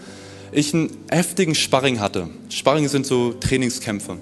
ich 0.50 0.72
einen 0.72 0.88
heftigen 1.10 1.54
Sparring 1.54 2.00
hatte. 2.00 2.30
Sparring 2.48 2.88
sind 2.88 3.04
so 3.04 3.34
Trainingskämpfe. 3.34 4.16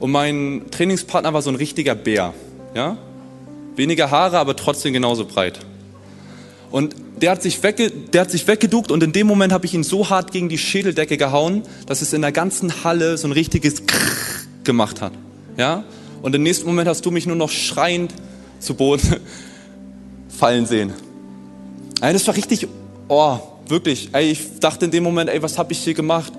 Und 0.00 0.10
mein 0.10 0.62
Trainingspartner 0.72 1.32
war 1.32 1.42
so 1.42 1.50
ein 1.50 1.54
richtiger 1.54 1.94
Bär. 1.94 2.34
Ja? 2.74 2.98
Weniger 3.76 4.10
Haare, 4.10 4.40
aber 4.40 4.56
trotzdem 4.56 4.94
genauso 4.94 5.26
breit. 5.26 5.60
Und 6.72 6.96
der 7.22 7.30
hat, 7.30 7.42
sich 7.42 7.62
wegge 7.62 7.88
der 7.88 8.22
hat 8.22 8.32
sich 8.32 8.48
weggeduckt 8.48 8.90
und 8.90 9.00
in 9.04 9.12
dem 9.12 9.28
Moment 9.28 9.52
habe 9.52 9.64
ich 9.64 9.74
ihn 9.74 9.84
so 9.84 10.10
hart 10.10 10.32
gegen 10.32 10.48
die 10.48 10.58
Schädeldecke 10.58 11.18
gehauen, 11.18 11.62
dass 11.86 12.02
es 12.02 12.12
in 12.12 12.22
der 12.22 12.32
ganzen 12.32 12.82
Halle 12.82 13.16
so 13.16 13.28
ein 13.28 13.32
richtiges 13.32 13.86
Krrr 13.86 14.10
gemacht 14.64 15.00
hat. 15.00 15.12
Ja? 15.56 15.84
Und 16.26 16.34
im 16.34 16.42
nächsten 16.42 16.66
Moment 16.66 16.88
hast 16.88 17.06
du 17.06 17.12
mich 17.12 17.24
nur 17.24 17.36
noch 17.36 17.50
schreiend 17.50 18.12
zu 18.58 18.74
Boden 18.74 19.14
fallen 20.28 20.66
sehen. 20.66 20.92
Ey, 22.00 22.12
das 22.12 22.26
war 22.26 22.34
richtig, 22.34 22.66
oh, 23.06 23.38
wirklich. 23.68 24.08
Ey, 24.12 24.32
ich 24.32 24.58
dachte 24.58 24.86
in 24.86 24.90
dem 24.90 25.04
Moment, 25.04 25.30
ey, 25.30 25.40
was 25.40 25.56
habe 25.56 25.72
ich 25.72 25.78
hier 25.78 25.94
gemacht? 25.94 26.32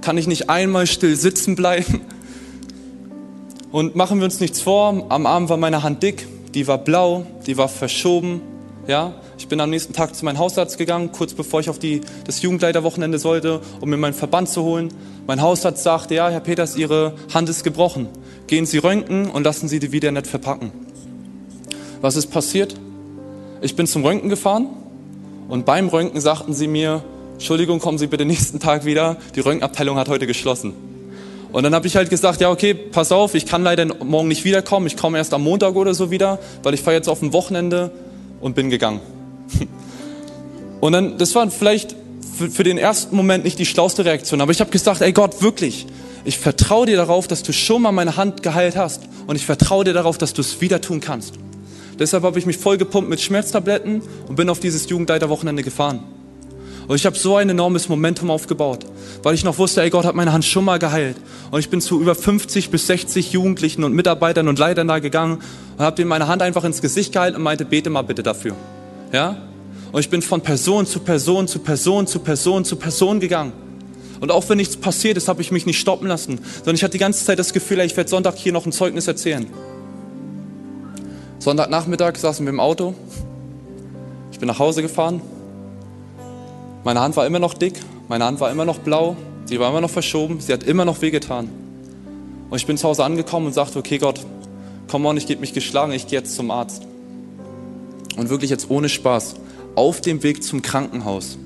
Kann 0.00 0.16
ich 0.16 0.26
nicht 0.26 0.48
einmal 0.48 0.86
still 0.86 1.14
sitzen 1.14 1.56
bleiben? 1.56 2.00
Und 3.70 3.96
machen 3.96 4.16
wir 4.18 4.24
uns 4.24 4.40
nichts 4.40 4.62
vor, 4.62 5.04
am 5.10 5.26
Abend 5.26 5.50
war 5.50 5.58
meine 5.58 5.82
Hand 5.82 6.02
dick, 6.02 6.26
die 6.54 6.66
war 6.66 6.78
blau, 6.78 7.26
die 7.46 7.58
war 7.58 7.68
verschoben, 7.68 8.40
ja. 8.86 9.12
Ich 9.36 9.48
bin 9.48 9.60
am 9.60 9.68
nächsten 9.68 9.92
Tag 9.92 10.14
zu 10.14 10.24
meinem 10.24 10.38
Hausarzt 10.38 10.78
gegangen, 10.78 11.12
kurz 11.12 11.34
bevor 11.34 11.60
ich 11.60 11.68
auf 11.68 11.78
die, 11.78 12.00
das 12.24 12.40
Jugendleiterwochenende 12.40 13.18
sollte, 13.18 13.60
um 13.82 13.90
mir 13.90 13.98
meinen 13.98 14.14
Verband 14.14 14.48
zu 14.48 14.62
holen. 14.62 14.88
Mein 15.26 15.42
Hausarzt 15.42 15.82
sagte, 15.82 16.14
ja, 16.14 16.30
Herr 16.30 16.40
Peters, 16.40 16.76
Ihre 16.76 17.12
Hand 17.34 17.50
ist 17.50 17.62
gebrochen 17.62 18.08
gehen 18.46 18.66
Sie 18.66 18.78
röntgen 18.78 19.30
und 19.30 19.44
lassen 19.44 19.68
Sie 19.68 19.78
die 19.78 19.92
wieder 19.92 20.10
nicht 20.10 20.26
verpacken. 20.26 20.72
Was 22.00 22.16
ist 22.16 22.26
passiert? 22.26 22.74
Ich 23.62 23.76
bin 23.76 23.86
zum 23.86 24.04
Röntgen 24.04 24.28
gefahren 24.28 24.68
und 25.48 25.64
beim 25.64 25.88
Röntgen 25.88 26.20
sagten 26.20 26.52
sie 26.52 26.68
mir, 26.68 27.02
Entschuldigung, 27.34 27.78
kommen 27.78 27.98
Sie 27.98 28.06
bitte 28.06 28.24
nächsten 28.24 28.60
Tag 28.60 28.84
wieder, 28.84 29.16
die 29.34 29.40
Röntgenabteilung 29.40 29.96
hat 29.96 30.08
heute 30.08 30.26
geschlossen. 30.26 30.72
Und 31.52 31.62
dann 31.62 31.74
habe 31.74 31.86
ich 31.86 31.96
halt 31.96 32.10
gesagt, 32.10 32.40
ja 32.40 32.50
okay, 32.50 32.74
pass 32.74 33.12
auf, 33.12 33.34
ich 33.34 33.46
kann 33.46 33.62
leider 33.62 33.86
morgen 34.04 34.28
nicht 34.28 34.44
wiederkommen, 34.44 34.86
ich 34.86 34.96
komme 34.96 35.18
erst 35.18 35.32
am 35.32 35.42
Montag 35.42 35.76
oder 35.76 35.94
so 35.94 36.10
wieder, 36.10 36.38
weil 36.62 36.74
ich 36.74 36.82
fahre 36.82 36.96
jetzt 36.96 37.08
auf 37.08 37.22
ein 37.22 37.32
Wochenende 37.32 37.90
und 38.40 38.54
bin 38.54 38.70
gegangen. 38.70 39.00
Und 40.80 40.92
dann, 40.92 41.16
das 41.16 41.34
war 41.34 41.50
vielleicht 41.50 41.96
für, 42.36 42.50
für 42.50 42.62
den 42.62 42.76
ersten 42.76 43.16
Moment 43.16 43.44
nicht 43.44 43.58
die 43.58 43.64
schlauste 43.64 44.04
Reaktion, 44.04 44.42
aber 44.42 44.52
ich 44.52 44.60
habe 44.60 44.70
gesagt, 44.70 45.00
ey 45.00 45.12
Gott, 45.12 45.40
wirklich, 45.40 45.86
ich 46.24 46.38
vertraue 46.38 46.86
dir 46.86 46.96
darauf, 46.96 47.28
dass 47.28 47.42
du 47.42 47.52
schon 47.52 47.82
mal 47.82 47.92
meine 47.92 48.16
Hand 48.16 48.42
geheilt 48.42 48.76
hast. 48.76 49.02
Und 49.26 49.36
ich 49.36 49.44
vertraue 49.44 49.84
dir 49.84 49.92
darauf, 49.92 50.18
dass 50.18 50.32
du 50.32 50.40
es 50.40 50.60
wieder 50.60 50.80
tun 50.80 51.00
kannst. 51.00 51.34
Deshalb 51.98 52.24
habe 52.24 52.38
ich 52.38 52.46
mich 52.46 52.56
vollgepumpt 52.56 53.08
mit 53.08 53.20
Schmerztabletten 53.20 54.02
und 54.26 54.36
bin 54.36 54.48
auf 54.48 54.58
dieses 54.58 54.88
Jugendleiterwochenende 54.88 55.62
gefahren. 55.62 56.00
Und 56.86 56.96
ich 56.96 57.06
habe 57.06 57.16
so 57.16 57.36
ein 57.36 57.48
enormes 57.48 57.88
Momentum 57.88 58.30
aufgebaut, 58.30 58.84
weil 59.22 59.34
ich 59.34 59.44
noch 59.44 59.56
wusste, 59.58 59.80
ey, 59.82 59.88
Gott 59.88 60.04
hat 60.04 60.14
meine 60.14 60.32
Hand 60.32 60.44
schon 60.44 60.64
mal 60.64 60.78
geheilt. 60.78 61.16
Und 61.50 61.60
ich 61.60 61.70
bin 61.70 61.80
zu 61.80 62.00
über 62.00 62.14
50 62.14 62.70
bis 62.70 62.86
60 62.88 63.32
Jugendlichen 63.32 63.84
und 63.84 63.94
Mitarbeitern 63.94 64.48
und 64.48 64.58
Leitern 64.58 64.88
da 64.88 64.98
gegangen 64.98 65.40
und 65.78 65.84
habe 65.84 65.96
denen 65.96 66.08
meine 66.08 66.28
Hand 66.28 66.42
einfach 66.42 66.64
ins 66.64 66.82
Gesicht 66.82 67.12
gehalten 67.12 67.36
und 67.36 67.42
meinte, 67.42 67.64
bete 67.64 67.88
mal 67.88 68.02
bitte 68.02 68.22
dafür. 68.22 68.54
Ja? 69.12 69.36
Und 69.92 70.00
ich 70.00 70.10
bin 70.10 70.20
von 70.20 70.42
Person 70.42 70.84
zu 70.84 70.98
Person 71.00 71.48
zu 71.48 71.58
Person 71.60 72.06
zu 72.06 72.18
Person 72.18 72.64
zu 72.64 72.76
Person 72.76 73.20
gegangen. 73.20 73.52
Und 74.24 74.30
auch 74.30 74.48
wenn 74.48 74.56
nichts 74.56 74.78
passiert 74.78 75.18
ist, 75.18 75.28
habe 75.28 75.42
ich 75.42 75.50
mich 75.50 75.66
nicht 75.66 75.78
stoppen 75.78 76.08
lassen, 76.08 76.40
sondern 76.56 76.76
ich 76.76 76.82
hatte 76.82 76.92
die 76.92 76.98
ganze 76.98 77.22
Zeit 77.26 77.38
das 77.38 77.52
Gefühl, 77.52 77.80
ich 77.80 77.94
werde 77.94 78.08
Sonntag 78.08 78.36
hier 78.36 78.54
noch 78.54 78.64
ein 78.64 78.72
Zeugnis 78.72 79.06
erzählen. 79.06 79.46
Sonntagnachmittag 81.40 82.16
saßen 82.16 82.46
wir 82.46 82.50
im 82.50 82.58
Auto. 82.58 82.94
Ich 84.32 84.38
bin 84.38 84.46
nach 84.46 84.58
Hause 84.58 84.80
gefahren. 84.80 85.20
Meine 86.84 87.00
Hand 87.00 87.18
war 87.18 87.26
immer 87.26 87.38
noch 87.38 87.52
dick, 87.52 87.74
meine 88.08 88.24
Hand 88.24 88.40
war 88.40 88.50
immer 88.50 88.64
noch 88.64 88.78
blau, 88.78 89.14
sie 89.44 89.60
war 89.60 89.68
immer 89.68 89.82
noch 89.82 89.90
verschoben, 89.90 90.40
sie 90.40 90.54
hat 90.54 90.62
immer 90.62 90.86
noch 90.86 91.02
wehgetan. 91.02 91.50
Und 92.48 92.56
ich 92.56 92.66
bin 92.66 92.78
zu 92.78 92.88
Hause 92.88 93.04
angekommen 93.04 93.48
und 93.48 93.52
sagte, 93.52 93.78
okay 93.78 93.98
Gott, 93.98 94.24
komm 94.88 95.04
on, 95.04 95.18
ich 95.18 95.26
gebe 95.26 95.42
mich 95.42 95.52
geschlagen, 95.52 95.92
ich 95.92 96.06
gehe 96.06 96.20
jetzt 96.20 96.34
zum 96.34 96.50
Arzt. 96.50 96.86
Und 98.16 98.30
wirklich 98.30 98.50
jetzt 98.50 98.70
ohne 98.70 98.88
Spaß, 98.88 99.34
auf 99.74 100.00
dem 100.00 100.22
Weg 100.22 100.42
zum 100.42 100.62
Krankenhaus 100.62 101.36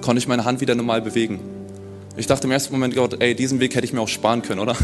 konnte 0.00 0.18
ich 0.18 0.26
meine 0.26 0.44
Hand 0.44 0.60
wieder 0.60 0.74
normal 0.74 1.00
bewegen. 1.00 1.38
Ich 2.16 2.26
dachte 2.26 2.46
im 2.46 2.52
ersten 2.52 2.72
Moment, 2.72 2.94
Gott, 2.94 3.16
ey, 3.20 3.34
diesen 3.34 3.58
Weg 3.60 3.74
hätte 3.74 3.84
ich 3.84 3.92
mir 3.92 4.00
auch 4.00 4.08
sparen 4.08 4.42
können, 4.42 4.60
oder? 4.60 4.76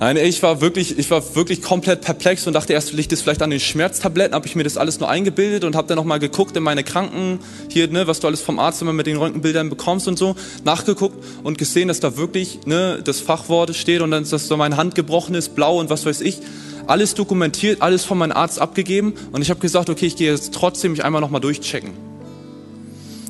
Nein, 0.00 0.16
ich 0.16 0.42
war 0.42 0.60
wirklich, 0.60 0.98
ich 0.98 1.10
war 1.10 1.34
wirklich 1.34 1.62
komplett 1.62 2.00
perplex 2.00 2.46
und 2.46 2.52
dachte 2.52 2.72
erst, 2.72 2.92
liegt 2.92 3.12
es 3.12 3.22
vielleicht 3.22 3.42
an 3.42 3.50
den 3.50 3.60
Schmerztabletten, 3.60 4.34
habe 4.34 4.46
ich 4.46 4.56
mir 4.56 4.64
das 4.64 4.76
alles 4.76 4.98
nur 4.98 5.08
eingebildet 5.08 5.64
und 5.64 5.76
habe 5.76 5.88
dann 5.88 5.96
nochmal 5.96 6.18
geguckt 6.18 6.56
in 6.56 6.62
meine 6.62 6.84
Kranken, 6.84 7.38
hier, 7.70 7.88
ne, 7.88 8.06
was 8.06 8.20
du 8.20 8.26
alles 8.26 8.40
vom 8.40 8.58
Arzt 8.58 8.82
immer 8.82 8.92
mit 8.92 9.06
den 9.06 9.16
Röntgenbildern 9.16 9.70
bekommst 9.70 10.08
und 10.08 10.18
so, 10.18 10.36
nachgeguckt 10.64 11.16
und 11.42 11.58
gesehen, 11.58 11.88
dass 11.88 12.00
da 12.00 12.16
wirklich, 12.16 12.66
ne, 12.66 13.00
das 13.04 13.20
Fachwort 13.20 13.74
steht 13.76 14.00
und 14.00 14.10
dann, 14.10 14.28
dass 14.28 14.48
da 14.48 14.56
meine 14.56 14.76
Hand 14.76 14.94
gebrochen 14.94 15.34
ist, 15.34 15.54
blau 15.54 15.78
und 15.78 15.90
was 15.90 16.04
weiß 16.04 16.22
ich. 16.22 16.38
Alles 16.86 17.14
dokumentiert, 17.14 17.80
alles 17.80 18.04
von 18.04 18.18
meinem 18.18 18.32
Arzt 18.32 18.58
abgegeben 18.58 19.14
und 19.32 19.42
ich 19.42 19.50
habe 19.50 19.60
gesagt, 19.60 19.88
okay, 19.88 20.06
ich 20.06 20.16
gehe 20.16 20.30
jetzt 20.30 20.52
trotzdem 20.52 20.92
mich 20.92 21.04
einmal 21.04 21.20
nochmal 21.20 21.40
durchchecken. 21.40 22.13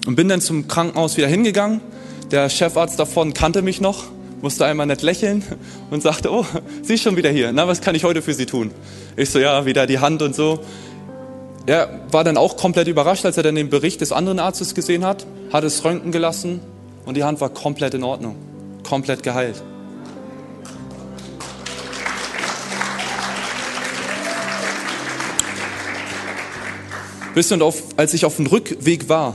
Und 0.07 0.17
bin 0.17 0.29
dann 0.29 0.41
zum 0.41 0.69
Krankenhaus 0.69 1.17
wieder 1.17 1.29
hingegangen. 1.29 1.81
Der 2.31 2.49
Chefarzt 2.49 2.99
davon 2.99 3.33
kannte 3.33 3.63
mich 3.63 3.81
noch, 3.81 4.05
musste 4.43 4.67
einmal 4.67 4.87
nett 4.87 5.03
lächeln 5.03 5.43
und 5.91 6.03
sagte, 6.03 6.33
oh, 6.33 6.45
sie 6.83 6.95
ist 6.95 7.03
schon 7.03 7.17
wieder 7.17 7.31
hier. 7.31 7.53
Na, 7.53 7.67
was 7.67 7.81
kann 7.81 7.95
ich 7.95 8.05
heute 8.05 8.23
für 8.23 8.35
Sie 8.35 8.47
tun? 8.47 8.71
Ich 9.17 9.31
so, 9.31 9.39
ja, 9.39 9.67
wieder 9.67 9.87
die 9.87 9.99
Hand 9.99 10.21
und 10.23 10.35
so. 10.35 10.61
Er 11.67 12.01
war 12.11 12.25
dann 12.25 12.37
auch 12.37 12.57
komplett 12.57 12.89
überrascht, 12.89 13.25
als 13.25 13.39
er 13.39 13.43
dann 13.43 13.55
den 13.55 13.71
Bericht 13.71 14.03
des 14.03 14.13
anderen 14.13 14.39
Arztes 14.39 14.75
gesehen 14.75 15.05
hat, 15.05 15.27
hat 15.53 15.65
es 15.65 15.83
röntgen 15.85 16.13
gelassen 16.13 16.61
und 17.07 17.17
die 17.17 17.25
Hand 17.25 17.41
war 17.41 17.49
komplett 17.49 17.95
in 17.95 18.05
Ordnung, 18.05 18.37
komplett 18.83 19.23
geheilt. 19.23 19.63
Wisst 27.33 27.51
ihr, 27.51 27.55
und 27.55 27.63
auf, 27.63 27.83
als 27.97 28.15
ich 28.15 28.25
auf 28.25 28.37
dem 28.37 28.47
Rückweg 28.47 29.09
war 29.09 29.35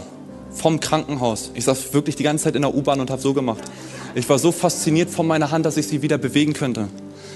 vom 0.60 0.80
Krankenhaus, 0.80 1.52
ich 1.54 1.66
saß 1.66 1.94
wirklich 1.94 2.16
die 2.16 2.24
ganze 2.24 2.46
Zeit 2.46 2.56
in 2.56 2.62
der 2.62 2.76
U-Bahn 2.76 3.00
und 3.00 3.10
habe 3.10 3.22
so 3.22 3.34
gemacht. 3.34 3.64
Ich 4.16 4.28
war 4.28 4.40
so 4.40 4.52
fasziniert 4.52 5.10
von 5.10 5.26
meiner 5.28 5.52
Hand, 5.52 5.66
dass 5.66 5.78
ich 5.78 5.88
sie 5.88 6.02
wieder 6.02 6.18
bewegen 6.18 6.54
könnte. 6.54 6.88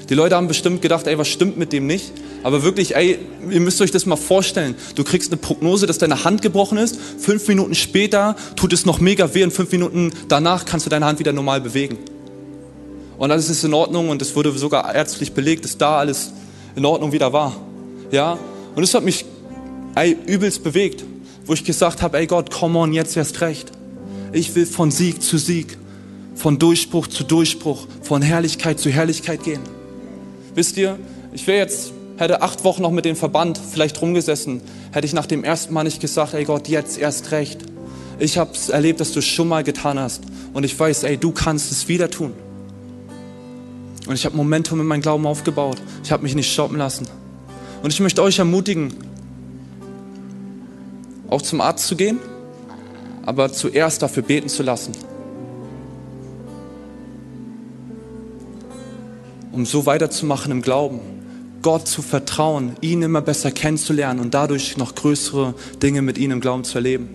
Die 0.10 0.16
Leute 0.16 0.36
haben 0.36 0.48
bestimmt 0.48 0.82
gedacht, 0.82 1.08
ey, 1.08 1.18
was 1.18 1.30
stimmt 1.30 1.58
mit 1.58 1.72
dem 1.72 1.88
nicht? 1.88 2.12
Aber 2.44 2.64
wirklich, 2.64 2.96
ey, 2.96 3.20
ihr 3.50 3.60
müsst 3.62 3.80
euch 3.82 3.92
das 3.92 4.06
mal 4.06 4.18
vorstellen. 4.18 4.76
Du 4.96 5.04
kriegst 5.04 5.32
eine 5.32 5.38
Prognose, 5.38 5.86
dass 5.86 5.98
deine 5.98 6.26
Hand 6.26 6.42
gebrochen 6.42 6.78
ist. 6.78 7.00
Fünf 7.20 7.48
Minuten 7.48 7.74
später 7.74 8.36
tut 8.56 8.74
es 8.74 8.86
noch 8.86 9.00
mega 9.00 9.34
weh 9.34 9.44
und 9.44 9.52
fünf 9.52 9.72
Minuten 9.72 10.12
danach 10.28 10.66
kannst 10.66 10.86
du 10.86 10.90
deine 10.90 11.06
Hand 11.06 11.20
wieder 11.20 11.32
normal 11.32 11.62
bewegen. 11.62 11.98
Und 13.18 13.32
alles 13.32 13.50
ist 13.50 13.64
in 13.64 13.74
Ordnung 13.74 14.10
und 14.10 14.22
es 14.22 14.36
wurde 14.36 14.52
sogar 14.52 14.94
ärztlich 14.94 15.32
belegt, 15.32 15.64
dass 15.64 15.78
da 15.78 16.00
alles 16.00 16.34
in 16.76 16.84
Ordnung 16.84 17.14
wieder 17.14 17.32
war. 17.32 17.56
Ja? 18.12 18.38
Und 18.76 18.84
es 18.84 18.94
hat 18.94 19.04
mich 19.04 19.24
ey, 19.96 20.18
übelst 20.26 20.64
bewegt, 20.64 21.06
wo 21.46 21.54
ich 21.54 21.64
gesagt 21.64 22.02
habe, 22.02 22.18
ey 22.18 22.28
Gott, 22.28 22.52
come 22.52 22.78
on, 22.80 22.94
jetzt 22.94 23.18
erst 23.18 23.42
recht. 23.42 23.72
Ich 24.32 24.56
will 24.56 24.66
von 24.66 24.92
Sieg 24.92 25.22
zu 25.22 25.38
Sieg, 25.38 25.78
von 26.36 26.60
Durchbruch 26.60 27.08
zu 27.08 27.24
Durchbruch, 27.24 27.88
von 28.02 28.22
Herrlichkeit 28.22 28.80
zu 28.80 28.90
Herrlichkeit 28.90 29.44
gehen. 29.44 29.62
Wisst 30.56 30.78
ihr, 30.78 30.98
ich 31.34 31.46
wäre 31.48 31.60
jetzt, 31.60 31.94
hätte 32.18 32.42
acht 32.42 32.64
Wochen 32.64 32.82
noch 32.82 32.92
mit 32.92 33.06
dem 33.06 33.16
Verband 33.16 33.60
vielleicht 33.72 34.02
rumgesessen, 34.02 34.62
hätte 34.92 35.06
ich 35.06 35.14
nach 35.14 35.26
dem 35.26 35.44
ersten 35.44 35.74
Mal 35.74 35.84
nicht 35.84 36.00
gesagt, 36.00 36.34
ey 36.34 36.46
Gott, 36.46 36.68
jetzt 36.68 36.98
erst 36.98 37.32
recht. 37.32 37.60
Ich 38.20 38.38
habe 38.38 38.52
erlebt, 38.70 39.00
dass 39.00 39.12
du 39.12 39.20
es 39.20 39.26
schon 39.26 39.48
mal 39.48 39.64
getan 39.64 40.00
hast 40.00 40.24
und 40.54 40.64
ich 40.64 40.80
weiß, 40.80 41.04
ey, 41.04 41.18
du 41.18 41.32
kannst 41.32 41.72
es 41.72 41.88
wieder 41.88 42.10
tun. 42.10 42.34
Und 44.06 44.16
ich 44.16 44.26
habe 44.26 44.36
Momentum 44.36 44.80
in 44.82 44.86
meinem 44.86 45.02
Glauben 45.02 45.26
aufgebaut. 45.26 45.78
Ich 46.04 46.12
habe 46.12 46.24
mich 46.24 46.36
nicht 46.36 46.52
stoppen 46.52 46.78
lassen. 46.78 47.08
Und 47.82 47.94
ich 47.94 48.00
möchte 48.00 48.22
euch 48.22 48.40
ermutigen, 48.40 48.94
auch 51.34 51.42
zum 51.42 51.62
Arzt 51.62 51.88
zu 51.88 51.96
gehen, 51.96 52.20
aber 53.26 53.52
zuerst 53.52 54.04
dafür 54.04 54.22
beten 54.22 54.50
zu 54.50 54.62
lassen. 54.62 54.92
Um 59.52 59.66
so 59.66 59.88
weiterzumachen 59.88 60.52
im 60.52 60.62
Glauben, 60.62 61.00
Gott 61.64 61.88
zu 61.88 62.04
vertrauen, 62.04 62.76
ihn 62.82 63.02
immer 63.02 63.22
besser 63.22 63.50
kennenzulernen 63.50 64.20
und 64.20 64.36
dadurch 64.36 64.78
noch 64.78 64.94
größere 64.94 65.56
Dinge 65.82 66.04
mit 66.04 66.20
ihm 66.20 66.30
im 66.30 66.40
Glauben 66.40 66.66
zu 66.66 66.78
erleben. 66.78 67.10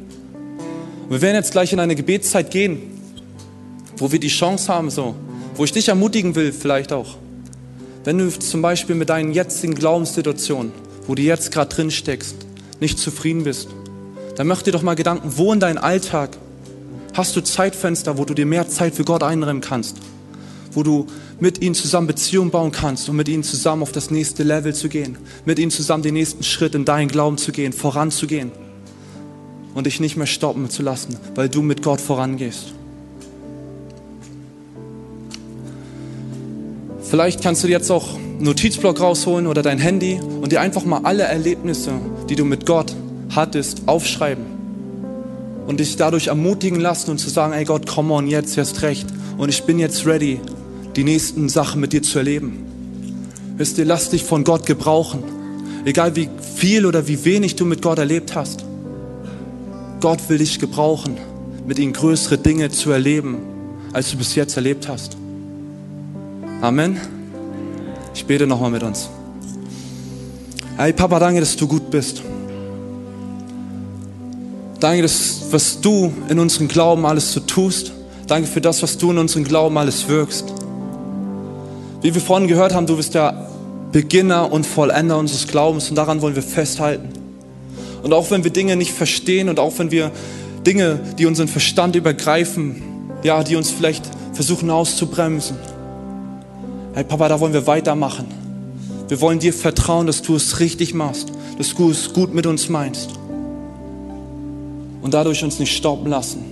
Und 1.04 1.11
wir 1.11 1.22
werden 1.22 1.37
jetzt 1.37 1.52
gleich 1.52 1.72
in 1.72 1.78
eine 1.78 1.94
Gebetszeit 1.94 2.50
gehen, 2.50 2.81
wo 3.98 4.11
wir 4.11 4.18
die 4.18 4.28
Chance 4.28 4.72
haben, 4.72 4.90
so, 4.90 5.14
wo 5.54 5.62
ich 5.62 5.72
dich 5.72 5.88
ermutigen 5.88 6.35
will, 6.35 6.52
vielleicht 6.52 6.92
auch. 6.92 7.18
Wenn 8.02 8.18
du 8.18 8.31
zum 8.31 8.62
Beispiel 8.62 8.96
mit 8.96 9.11
deinen 9.11 9.33
jetzigen 9.33 9.76
Glaubenssituationen, 9.76 10.72
wo 11.07 11.14
du 11.14 11.22
jetzt 11.22 11.52
gerade 11.52 11.72
drin 11.72 11.90
steckst, 11.92 12.35
nicht 12.81 12.98
zufrieden 12.98 13.44
bist, 13.44 13.68
dann 14.38 14.46
mach 14.46 14.62
dir 14.62 14.70
doch 14.70 14.83
mal 14.83 14.94
Gedanken, 14.94 15.33
wo 15.35 15.53
in 15.53 15.59
deinem 15.59 15.79
Alltag 15.79 16.38
hast 17.12 17.35
du 17.35 17.40
Zeitfenster, 17.40 18.18
wo 18.18 18.24
du 18.24 18.35
dir 18.35 18.46
mehr 18.46 18.68
Zeit 18.68 18.94
für 18.94 19.03
Gott 19.03 19.24
einräumen 19.24 19.61
kannst, 19.61 19.96
wo 20.70 20.85
du 20.85 21.07
mit 21.40 21.61
ihnen 21.61 21.74
zusammen 21.74 22.07
Beziehungen 22.07 22.53
bauen 22.53 22.70
kannst 22.70 23.09
und 23.09 23.16
mit 23.16 23.27
ihnen 23.27 23.42
zusammen 23.42 23.83
auf 23.83 23.90
das 23.90 24.12
nächste 24.12 24.44
Level 24.44 24.72
zu 24.72 24.88
gehen, 24.88 25.18
mit 25.44 25.59
ihnen 25.59 25.72
zusammen 25.72 26.05
den 26.05 26.14
nächsten 26.14 26.44
Schritt 26.44 26.77
in 26.77 26.85
deinen 26.85 27.09
Glauben 27.09 27.37
zu 27.37 27.51
gehen, 27.51 27.72
voranzugehen 27.72 28.53
und 29.74 29.88
dich 29.88 29.98
nicht 29.98 30.16
mehr 30.16 30.29
stoppen 30.29 30.70
zu 30.70 30.85
lassen, 30.85 31.16
weil 31.35 31.48
du 31.48 31.61
mit 31.61 31.83
Gott 31.83 32.01
vorangehst. 32.01 32.74
Vielleicht 37.03 37.42
kannst 37.42 37.64
du 37.64 37.68
jetzt 37.68 37.90
auch 37.90 38.14
einen 38.14 38.44
Notizblock 38.44 39.01
rausholen 39.01 39.48
oder 39.48 39.62
dein 39.62 39.79
Handy 39.79 40.20
und 40.20 40.53
dir 40.53 40.61
einfach 40.61 40.85
mal 40.85 41.01
alle 41.03 41.24
Erlebnisse, 41.24 41.94
die 42.29 42.37
du 42.37 42.44
mit 42.44 42.66
Gott 42.66 42.94
hattest, 43.38 43.83
aufschreiben 43.87 44.44
und 45.66 45.81
dich 45.81 45.96
dadurch 45.96 46.27
ermutigen 46.27 46.81
lassen 46.81 47.11
und 47.11 47.18
zu 47.18 47.31
sagen, 47.31 47.53
ey 47.53 47.64
Gott, 47.64 47.87
come 47.87 48.12
on, 48.12 48.27
jetzt 48.27 48.59
erst 48.59 48.83
recht 48.83 49.07
und 49.38 49.48
ich 49.48 49.64
bin 49.64 49.79
jetzt 49.79 50.07
ready, 50.07 50.40
die 50.96 51.05
nächsten 51.05 51.48
Sachen 51.48 51.81
mit 51.81 51.92
dir 51.92 52.03
zu 52.03 52.18
erleben. 52.18 52.64
Wisst 53.57 53.79
ihr, 53.79 53.85
lass 53.85 54.11
dich 54.11 54.24
von 54.24 54.44
Gott 54.44 54.66
gebrauchen, 54.66 55.22
egal 55.85 56.16
wie 56.16 56.29
viel 56.55 56.87
oder 56.87 57.09
wie 57.09 57.24
wenig 57.24 57.57
du 57.57 57.64
mit 57.64 57.83
Gott 57.83 57.98
erlebt 57.98 58.35
hast. 58.35 58.64
Gott 60.01 60.29
will 60.29 60.38
dich 60.38 60.59
gebrauchen, 60.59 61.16
mit 61.66 61.79
ihm 61.79 61.92
größere 61.92 62.38
Dinge 62.38 62.70
zu 62.70 62.90
erleben, 62.90 63.38
als 63.92 64.11
du 64.11 64.16
bis 64.16 64.35
jetzt 64.35 64.57
erlebt 64.57 64.88
hast. 64.88 65.16
Amen. 66.61 66.98
Ich 68.14 68.24
bete 68.27 68.46
nochmal 68.46 68.70
mit 68.70 68.83
uns. 68.83 69.09
Hey 70.77 70.92
Papa, 70.92 71.18
danke, 71.18 71.40
dass 71.40 71.57
du 71.57 71.68
gut 71.68 71.90
bist. 71.90 72.22
Danke, 74.81 75.03
dass, 75.03 75.41
was 75.51 75.81
du 75.81 76.12
in 76.29 76.38
unserem 76.38 76.69
Glauben 76.69 77.05
alles 77.05 77.33
so 77.33 77.41
tust. 77.41 77.93
Danke 78.29 78.47
für 78.47 78.61
das, 78.61 78.83
was 78.83 78.97
du 78.97 79.11
in 79.11 79.19
unserem 79.19 79.43
Glauben 79.43 79.77
alles 79.77 80.07
wirkst. 80.07 80.45
Wie 82.01 82.14
wir 82.14 82.21
vorhin 82.21 82.47
gehört 82.47 82.75
haben, 82.75 82.87
du 82.87 82.97
bist 82.97 83.14
der 83.14 83.51
Beginner 83.91 84.53
und 84.53 84.67
Vollender 84.67 85.19
unseres 85.19 85.49
Glaubens 85.49 85.91
und 85.91 85.97
daran 85.97 86.23
wollen 86.23 86.37
wir 86.37 86.45
festhalten. 86.45 87.09
Und 88.05 88.12
auch 88.12 88.31
wenn 88.31 88.45
wir 88.45 88.53
Dinge 88.53 88.77
nicht 88.77 88.93
verstehen 88.93 89.49
und 89.49 89.59
auch 89.59 89.77
wenn 89.79 89.91
wir 89.91 90.12
Dinge, 90.64 91.01
die 91.19 91.27
unseren 91.27 91.49
Verstand 91.49 91.97
übergreifen, 91.97 92.83
ja, 93.25 93.43
die 93.43 93.57
uns 93.57 93.71
vielleicht 93.71 94.05
versuchen 94.33 94.71
auszubremsen. 94.71 95.57
Hey 96.95 97.03
Papa, 97.03 97.29
da 97.29 97.41
wollen 97.41 97.53
wir 97.53 97.67
weitermachen. 97.67 98.27
Wir 99.09 99.21
wollen 99.21 99.41
dir 99.41 99.53
vertrauen, 99.53 100.07
dass 100.07 100.23
du 100.23 100.37
es 100.37 100.61
richtig 100.61 100.95
machst, 100.95 101.33
dass 101.57 101.75
du 101.75 101.91
es 101.91 102.12
gut 102.12 102.33
mit 102.33 102.47
uns 102.47 102.69
meinst 102.69 103.17
und 105.00 105.14
dadurch 105.14 105.42
uns 105.44 105.58
nicht 105.58 105.76
stoppen 105.76 106.11
lassen, 106.11 106.44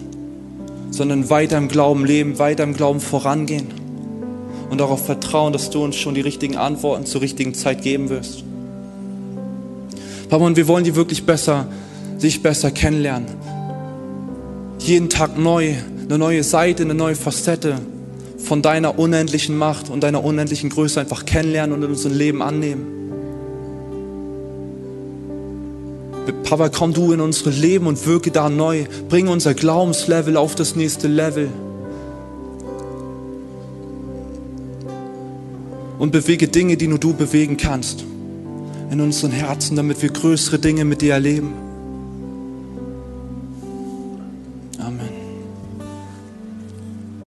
sondern 0.91 1.29
weiter 1.31 1.59
im 1.59 1.69
Glauben 1.69 2.05
leben, 2.05 2.39
weiter 2.39 2.65
im 2.65 2.75
Glauben 2.75 3.01
vorangehen 3.01 3.67
und 4.71 4.79
darauf 4.79 5.05
vertrauen, 5.05 5.53
dass 5.53 5.71
du 5.71 5.85
uns 5.85 5.97
schon 5.97 6.15
die 6.15 6.21
richtigen 6.21 6.57
Antworten 6.57 7.07
zur 7.07 7.21
richtigen 7.21 7.55
Zeit 7.55 7.83
geben 7.83 8.09
wirst. 8.09 8.45
Papa, 10.29 10.45
und 10.45 10.57
wir 10.57 10.67
wollen 10.69 10.85
die 10.85 10.97
wirklich 10.97 11.25
besser, 11.25 11.69
sich 12.19 12.43
besser 12.43 12.71
kennenlernen. 12.71 13.29
Jeden 14.81 15.09
Tag 15.09 15.39
neu, 15.39 15.75
eine 16.05 16.19
neue 16.19 16.43
Seite, 16.43 16.83
eine 16.83 16.95
neue 16.95 17.15
Facette 17.15 17.77
von 18.39 18.63
deiner 18.63 18.99
unendlichen 18.99 19.57
Macht 19.57 19.89
und 19.91 20.03
deiner 20.03 20.25
unendlichen 20.25 20.71
Größe 20.71 21.01
einfach 21.01 21.27
kennenlernen 21.27 21.77
und 21.77 21.83
in 21.83 21.91
unserem 21.91 22.17
Leben 22.17 22.43
annehmen. 22.43 22.96
Papa, 26.33 26.69
komm 26.69 26.93
du 26.93 27.13
in 27.13 27.21
unsere 27.21 27.51
Leben 27.51 27.87
und 27.87 28.07
wirke 28.07 28.31
da 28.31 28.49
neu. 28.49 28.85
Bring 29.09 29.29
unser 29.29 29.55
Glaubenslevel 29.55 30.37
auf 30.37 30.55
das 30.55 30.77
nächste 30.77 31.09
Level. 31.09 31.49
Und 35.99 36.11
bewege 36.11 36.49
Dinge, 36.49 36.77
die 36.77 36.89
nur 36.89 36.99
du 36.99 37.15
bewegen 37.15 37.57
kannst. 37.57 38.05
In 38.91 39.01
unseren 39.01 39.33
Herzen, 39.33 39.77
damit 39.77 40.03
wir 40.03 40.11
größere 40.11 40.59
Dinge 40.59 40.85
mit 40.85 41.01
dir 41.03 41.15
erleben. 41.15 41.66